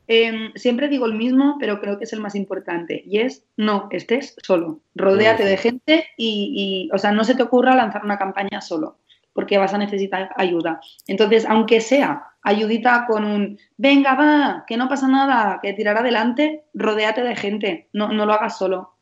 [0.09, 3.03] Eh, siempre digo el mismo, pero creo que es el más importante.
[3.07, 4.81] Y es, no, estés solo.
[4.95, 8.97] Rodéate de gente y, y, o sea, no se te ocurra lanzar una campaña solo,
[9.35, 10.81] porque vas a necesitar ayuda.
[11.07, 16.65] Entonces, aunque sea ayudita con un, venga, va, que no pasa nada, que tirar adelante,
[16.73, 18.95] rodéate de gente, no, no lo hagas solo.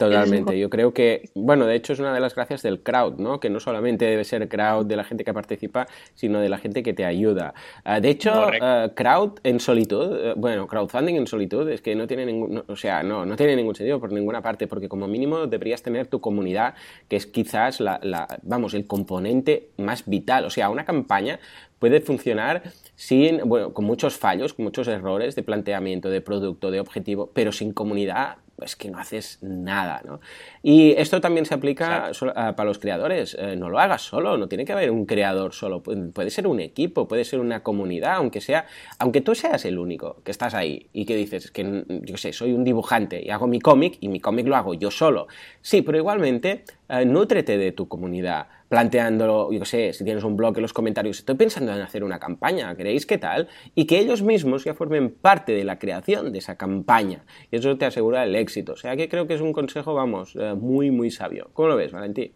[0.00, 3.38] Totalmente, yo creo que, bueno, de hecho es una de las gracias del crowd, ¿no?
[3.38, 6.82] Que no solamente debe ser crowd de la gente que participa, sino de la gente
[6.82, 7.52] que te ayuda.
[7.84, 12.06] Uh, de hecho, uh, crowd en solitud, uh, bueno, crowdfunding en solitud es que no
[12.06, 15.46] tiene ningún, o sea, no, no tiene ningún sentido por ninguna parte, porque como mínimo
[15.46, 16.74] deberías tener tu comunidad,
[17.08, 20.46] que es quizás la, la vamos, el componente más vital.
[20.46, 21.40] O sea, una campaña
[21.78, 22.62] puede funcionar
[22.94, 27.52] sin, bueno, con muchos fallos, con muchos errores de planteamiento, de producto, de objetivo, pero
[27.52, 30.20] sin comunidad es que no haces nada, ¿no?
[30.62, 33.36] Y esto también se aplica solo, a, para los creadores.
[33.38, 35.82] Eh, no lo hagas solo, no tiene que haber un creador solo.
[35.82, 38.66] Puede ser un equipo, puede ser una comunidad, aunque sea,
[38.98, 42.52] aunque tú seas el único que estás ahí y que dices que, yo sé, soy
[42.52, 45.26] un dibujante y hago mi cómic y mi cómic lo hago yo solo.
[45.60, 50.36] Sí, pero igualmente, eh, nútrete de tu comunidad planteándolo, yo qué sé, si tienes un
[50.36, 53.48] blog en los comentarios, estoy pensando en hacer una campaña, ¿queréis qué tal?
[53.74, 57.24] Y que ellos mismos ya formen parte de la creación de esa campaña.
[57.50, 58.74] Y eso te asegura el éxito.
[58.74, 61.50] O sea que creo que es un consejo, vamos, eh, muy, muy sabio.
[61.52, 62.30] ¿Cómo lo ves, Valentín?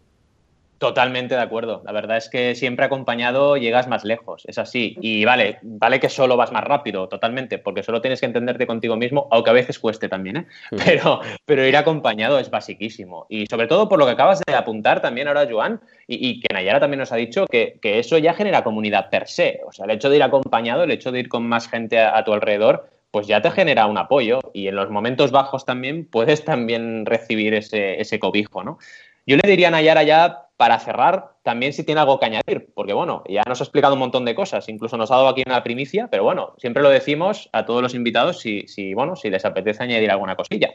[0.77, 1.81] Totalmente de acuerdo.
[1.85, 4.97] La verdad es que siempre acompañado llegas más lejos, es así.
[4.99, 8.97] Y vale, vale que solo vas más rápido, totalmente, porque solo tienes que entenderte contigo
[8.97, 10.45] mismo, aunque a veces cueste también, ¿eh?
[10.85, 13.25] Pero, pero ir acompañado es basiquísimo.
[13.29, 16.81] Y sobre todo por lo que acabas de apuntar también ahora, Joan, y, que Nayara
[16.81, 19.61] también nos ha dicho, que, eso ya genera comunidad per se.
[19.65, 22.21] O sea, el hecho de ir acompañado, el hecho de ir con más gente a,
[22.25, 24.39] tu alrededor, pues ya te genera un apoyo.
[24.53, 28.77] Y en los momentos bajos también puedes también recibir ese, ese cobijo, ¿no?
[29.25, 32.93] Yo le diría a Nayara ya para cerrar, también si tiene algo que añadir, porque
[32.93, 35.63] bueno, ya nos ha explicado un montón de cosas, incluso nos ha dado aquí una
[35.63, 39.43] primicia, pero bueno, siempre lo decimos a todos los invitados si, si bueno, si les
[39.43, 40.71] apetece añadir alguna cosilla.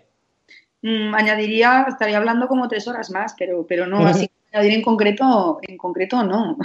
[0.83, 5.61] Mm, añadiría, estaría hablando como tres horas más, pero, pero no, así añadir en concreto,
[5.63, 6.59] en concreto no.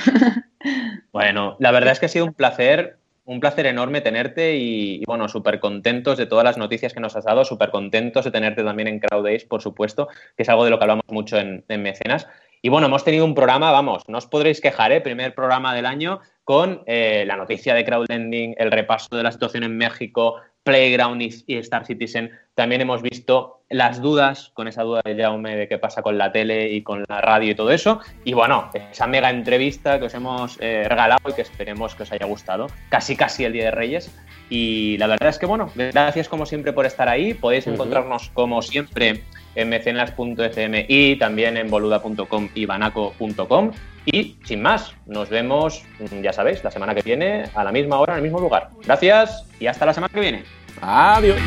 [1.14, 2.98] bueno, la verdad es que ha sido un placer
[3.28, 7.26] un placer enorme tenerte y, bueno, súper contentos de todas las noticias que nos has
[7.26, 10.78] dado, súper contentos de tenerte también en CrowdAce, por supuesto, que es algo de lo
[10.78, 12.28] que hablamos mucho en Mecenas.
[12.66, 15.00] Y bueno, hemos tenido un programa, vamos, no os podréis quejar, ¿eh?
[15.00, 19.62] primer programa del año con eh, la noticia de crowdlending, el repaso de la situación
[19.62, 22.32] en México, Playground y, Star Citizen.
[22.56, 26.32] También hemos visto las dudas, con esa duda de Jaume de qué pasa con la
[26.32, 28.00] tele y con la radio y todo eso.
[28.24, 32.12] Y bueno, esa mega entrevista que os hemos eh, regalado y que esperemos que os
[32.12, 32.66] haya gustado.
[32.90, 34.12] Casi, casi el Día de Reyes.
[34.50, 37.36] Y la verdad es que, bueno, gracias como siempre por estar ahí.
[37.36, 39.22] Podéis encontrarnos como siempre
[39.56, 43.72] en mecenas.fm y también en boluda.com y banaco.com.
[44.06, 45.84] Y sin más, nos vemos,
[46.22, 48.70] ya sabéis, la semana que viene a la misma hora, en el mismo lugar.
[48.86, 50.44] Gracias y hasta la semana que viene.
[50.82, 51.40] Adiós.